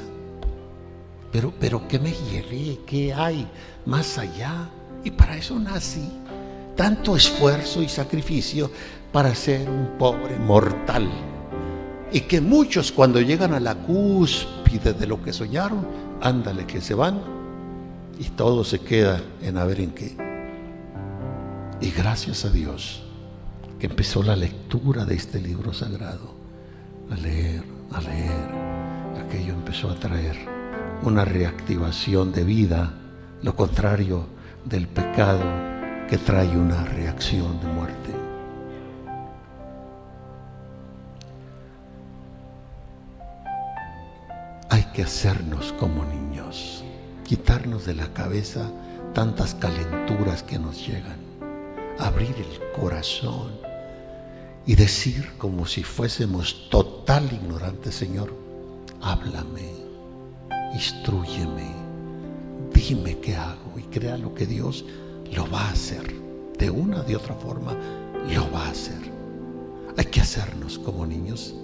Pero, 1.33 1.53
pero 1.59 1.89
¿qué 1.89 1.99
me 1.99 2.13
llevé? 2.31 2.81
¿Qué 2.87 3.13
hay 3.13 3.47
más 3.87 4.19
allá? 4.19 4.69
Y 5.03 5.11
para 5.11 5.37
eso 5.37 5.59
nací. 5.59 6.09
tanto 6.77 7.15
esfuerzo 7.15 7.83
y 7.83 7.89
sacrificio 7.89 8.69
para 9.13 9.33
ser 9.35 9.71
un 9.71 9.97
pobre 9.97 10.37
mortal. 10.39 11.09
Y 12.13 12.23
que 12.23 12.41
muchos 12.41 12.91
cuando 12.91 13.21
llegan 13.21 13.55
a 13.55 13.61
la 13.61 13.77
cúspide 13.77 14.93
de 14.93 15.07
lo 15.07 15.23
que 15.23 15.33
soñaron, 15.33 15.87
ándale 16.21 16.67
que 16.67 16.81
se 16.81 16.95
van 16.95 17.21
y 18.19 18.25
todo 18.31 18.65
se 18.65 18.81
queda 18.81 19.23
en 19.41 19.57
a 19.57 19.65
ver 19.65 19.81
en 19.81 19.93
qué. 19.93 20.24
Y 21.85 21.91
gracias 21.91 22.47
a 22.47 22.49
Dios 22.49 23.03
que 23.79 23.89
empezó 23.89 24.23
la 24.23 24.37
lectura 24.37 25.05
de 25.05 25.17
este 25.17 25.39
libro 25.39 25.75
sagrado, 25.75 26.35
a 27.11 27.15
leer, 27.15 27.63
a 27.93 28.01
leer, 28.01 28.49
aquello 29.23 29.53
empezó 29.53 29.91
a 29.91 29.95
traer 29.95 30.35
una 31.03 31.27
reactivación 31.27 32.33
de 32.33 32.43
vida, 32.43 32.95
lo 33.43 33.55
contrario 33.55 34.25
del 34.65 34.89
pecado 34.89 35.45
que 36.09 36.17
trae 36.17 36.57
una 36.57 36.85
reacción 36.85 37.61
de 37.61 37.67
muerte. 37.67 38.15
Hay 44.71 44.85
que 44.95 45.03
hacernos 45.03 45.75
como 45.75 46.03
niños, 46.07 46.83
quitarnos 47.27 47.85
de 47.85 47.95
la 47.95 48.11
cabeza 48.15 48.71
tantas 49.13 49.55
calenturas 49.55 50.43
que 50.43 50.59
nos 50.59 50.87
llegan, 50.87 51.24
abrir 51.99 52.35
el 52.37 52.81
corazón 52.81 53.53
y 54.67 54.75
decir 54.75 55.33
como 55.39 55.67
si 55.67 55.83
fuésemos 55.83 56.69
total 56.71 57.31
ignorantes, 57.33 57.95
Señor, 57.95 58.35
háblame, 59.03 59.73
instruyeme, 60.73 61.71
dime 62.73 63.19
qué 63.19 63.37
hago 63.37 63.79
y 63.79 63.83
crea 63.83 64.17
lo 64.17 64.35
que 64.35 64.47
Dios 64.47 64.85
lo 65.33 65.51
va 65.51 65.61
a 65.61 65.71
hacer. 65.71 66.15
De 66.59 66.71
una 66.71 67.03
de 67.03 67.17
otra 67.17 67.35
forma, 67.35 67.77
lo 68.33 68.51
va 68.51 68.67
a 68.67 68.71
hacer. 68.71 69.13
Hay 69.97 70.07
que 70.07 70.21
hacernos 70.21 70.79
como 70.79 71.05
niños 71.07 71.55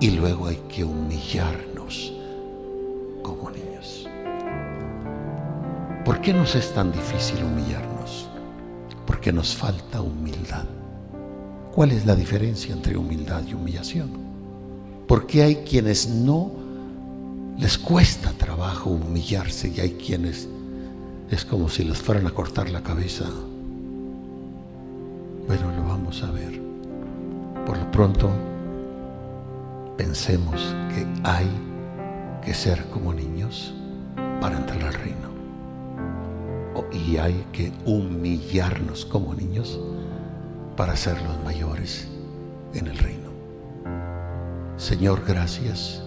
y 0.00 0.10
luego 0.10 0.46
hay 0.46 0.60
que 0.68 0.84
humillarnos 0.84 2.12
como 3.22 3.50
niños. 3.50 4.08
¿Por 6.04 6.20
qué 6.20 6.32
nos 6.32 6.54
es 6.54 6.72
tan 6.72 6.92
difícil 6.92 7.42
humillarnos? 7.44 7.95
Porque 9.06 9.32
nos 9.32 9.54
falta 9.54 10.00
humildad. 10.00 10.64
¿Cuál 11.74 11.92
es 11.92 12.06
la 12.06 12.16
diferencia 12.16 12.74
entre 12.74 12.96
humildad 12.96 13.42
y 13.46 13.54
humillación? 13.54 14.10
Porque 15.06 15.42
hay 15.42 15.56
quienes 15.56 16.08
no 16.08 16.50
les 17.58 17.78
cuesta 17.78 18.32
trabajo 18.32 18.90
humillarse 18.90 19.72
y 19.74 19.80
hay 19.80 19.90
quienes 19.92 20.48
es 21.30 21.44
como 21.44 21.68
si 21.68 21.84
les 21.84 21.98
fueran 21.98 22.26
a 22.26 22.30
cortar 22.30 22.70
la 22.70 22.82
cabeza. 22.82 23.24
Bueno, 25.46 25.72
lo 25.76 25.84
vamos 25.84 26.22
a 26.22 26.30
ver. 26.30 26.60
Por 27.64 27.78
lo 27.78 27.90
pronto, 27.90 28.30
pensemos 29.96 30.74
que 30.94 31.06
hay 31.24 31.48
que 32.44 32.54
ser 32.54 32.84
como 32.90 33.12
niños 33.12 33.74
para 34.40 34.56
entrar 34.56 34.82
al 34.82 34.94
reino. 34.94 35.35
Y 36.92 37.16
hay 37.16 37.46
que 37.52 37.72
humillarnos 37.84 39.04
como 39.04 39.34
niños 39.34 39.78
para 40.76 40.96
ser 40.96 41.20
los 41.22 41.42
mayores 41.44 42.08
en 42.74 42.86
el 42.86 42.98
reino. 42.98 43.30
Señor, 44.76 45.22
gracias. 45.26 46.02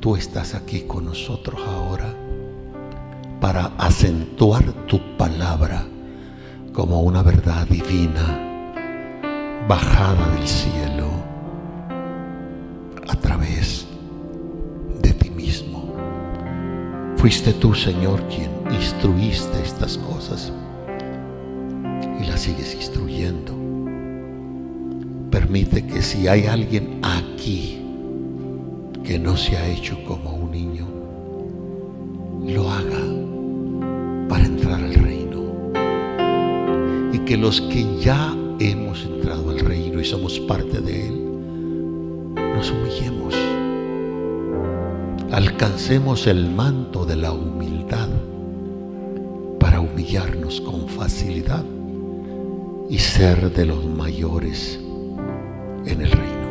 Tú 0.00 0.16
estás 0.16 0.54
aquí 0.54 0.82
con 0.82 1.04
nosotros 1.04 1.60
ahora 1.66 2.14
para 3.40 3.66
acentuar 3.78 4.64
tu 4.86 5.16
palabra 5.16 5.84
como 6.72 7.00
una 7.00 7.22
verdad 7.22 7.66
divina 7.66 8.50
bajada 9.68 10.28
del 10.34 10.46
cielo 10.46 11.08
a 13.08 13.14
través 13.16 13.86
de 15.00 15.12
ti 15.12 15.30
mismo. 15.30 15.94
Fuiste 17.16 17.52
tú, 17.52 17.74
Señor, 17.74 18.22
quien 18.28 18.59
instruiste 18.72 19.60
estas 19.62 19.98
cosas 19.98 20.52
y 22.20 22.26
las 22.26 22.40
sigues 22.40 22.74
instruyendo. 22.74 23.54
Permite 25.30 25.86
que 25.86 26.02
si 26.02 26.28
hay 26.28 26.46
alguien 26.46 27.00
aquí 27.02 27.82
que 29.04 29.18
no 29.18 29.36
se 29.36 29.56
ha 29.56 29.66
hecho 29.68 30.02
como 30.04 30.34
un 30.34 30.50
niño, 30.50 30.86
lo 32.46 32.70
haga 32.70 33.00
para 34.28 34.44
entrar 34.44 34.80
al 34.80 34.94
reino. 34.94 35.40
Y 37.12 37.18
que 37.20 37.36
los 37.36 37.60
que 37.60 37.98
ya 38.00 38.34
hemos 38.58 39.04
entrado 39.04 39.50
al 39.50 39.60
reino 39.60 40.00
y 40.00 40.04
somos 40.04 40.38
parte 40.40 40.80
de 40.80 41.08
él, 41.08 41.24
nos 42.34 42.70
humillemos. 42.70 43.34
Alcancemos 45.32 46.26
el 46.26 46.50
manto 46.50 47.04
de 47.04 47.16
la 47.16 47.32
humildad 47.32 47.79
con 50.58 50.88
facilidad 50.88 51.64
y 52.88 52.98
ser 52.98 53.52
de 53.52 53.66
los 53.66 53.84
mayores 53.84 54.80
en 55.86 56.00
el 56.00 56.10
reino. 56.10 56.50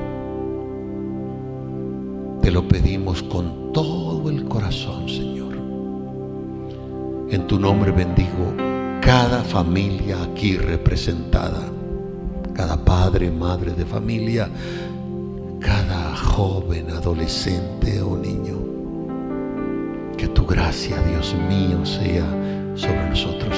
Te 2.41 2.52
lo 2.52 2.66
pedimos 2.66 3.24
con 3.24 3.74
todo 3.74 4.30
el 4.30 4.45
corazón, 4.45 5.10
Señor. 5.10 5.56
En 7.30 7.45
tu 7.47 7.60
nombre 7.60 7.91
bendigo 7.91 8.54
cada 9.02 9.43
familia 9.43 10.24
aquí 10.24 10.56
representada, 10.56 11.64
cada 12.54 12.78
padre, 12.78 13.32
madre 13.32 13.72
de 13.72 13.86
familia, 13.86 14.50
cada 15.60 16.16
joven, 16.16 16.89
adolescente 16.91 18.02
o 18.02 18.16
niño. 18.16 18.58
Que 20.16 20.28
tu 20.28 20.45
gracia, 20.45 21.02
Dios 21.02 21.36
mío, 21.50 21.86
sea 21.86 22.26
sobre 22.76 23.10
nosotros. 23.10 23.58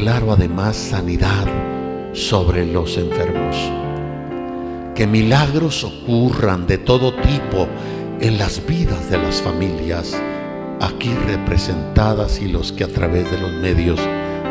Declaro 0.00 0.32
además 0.32 0.76
sanidad 0.76 1.46
sobre 2.14 2.64
los 2.64 2.96
enfermos. 2.96 3.54
Que 4.94 5.06
milagros 5.06 5.84
ocurran 5.84 6.66
de 6.66 6.78
todo 6.78 7.12
tipo 7.16 7.68
en 8.18 8.38
las 8.38 8.66
vidas 8.66 9.10
de 9.10 9.18
las 9.18 9.42
familias 9.42 10.18
aquí 10.80 11.12
representadas 11.26 12.40
y 12.40 12.48
los 12.48 12.72
que 12.72 12.84
a 12.84 12.88
través 12.88 13.30
de 13.30 13.36
los 13.36 13.52
medios 13.52 14.00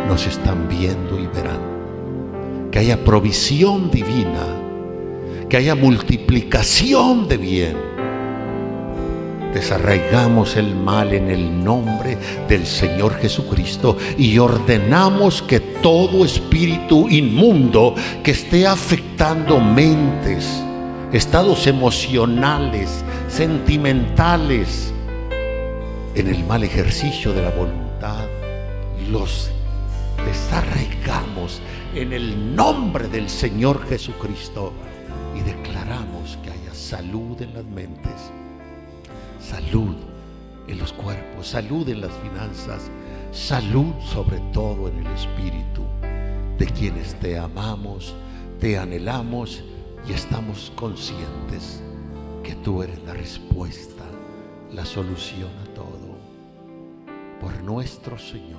nos 0.08 0.28
están 0.28 0.70
viendo 0.70 1.20
y 1.20 1.26
verán. 1.26 2.70
Que 2.70 2.78
haya 2.78 3.04
provisión 3.04 3.90
divina, 3.90 4.46
que 5.50 5.58
haya 5.58 5.74
multiplicación 5.74 7.28
de 7.28 7.38
bien. 7.38 7.89
Desarraigamos 9.54 10.56
el 10.58 10.76
mal 10.76 11.14
en 11.14 11.30
el 11.30 11.64
nombre 11.64 12.18
del 12.48 12.66
Señor 12.66 13.16
Jesucristo 13.20 13.98
y 14.18 14.38
ordenamos 14.38 15.42
que 15.42 15.60
todo 15.60 16.24
espíritu 16.24 17.08
inmundo 17.10 17.96
que 18.24 18.32
esté 18.32 18.68
afectando 18.68 19.60
mentes, 19.60 20.64
estados 21.12 21.66
emocionales, 21.66 23.04
sentimentales, 23.28 24.94
en 26.16 26.28
el 26.28 26.44
mal 26.44 26.64
ejercicio 26.64 27.34
de 27.34 27.42
la 27.42 27.52
voluntad, 27.52 28.26
los 29.10 29.50
desarraigamos 30.26 31.62
en 31.96 32.14
el 32.14 32.56
nombre 32.56 33.08
del 33.08 33.30
Señor 33.30 33.88
Jesucristo 33.88 34.74
y 35.36 35.42
declaramos 35.42 36.38
que 36.44 36.52
haya 36.52 36.74
salud 36.74 37.42
en 37.42 37.54
las 37.54 37.66
mentes, 37.66 38.32
salud 39.50 39.96
en 40.68 40.78
los 40.78 40.94
cuerpos, 40.94 41.48
salud 41.48 41.90
en 41.90 42.02
las 42.02 42.14
finanzas, 42.18 42.92
salud 43.32 43.94
sobre 44.06 44.40
todo 44.54 44.88
en 44.88 45.00
el 45.00 45.08
espíritu 45.08 45.84
de 46.60 46.68
quienes 46.68 47.16
te 47.16 47.40
amamos, 47.40 48.14
te 48.60 48.78
anhelamos 48.78 49.64
y 50.08 50.14
estamos 50.14 50.72
conscientes 50.76 51.82
que 52.44 52.54
tú 52.56 52.84
eres 52.84 53.02
la 53.04 53.14
respuesta, 53.14 54.04
la 54.72 54.86
solución 54.86 55.50
a 55.64 55.74
todo 55.74 56.20
por 57.42 57.64
nuestro 57.64 58.20
Señor. 58.20 58.59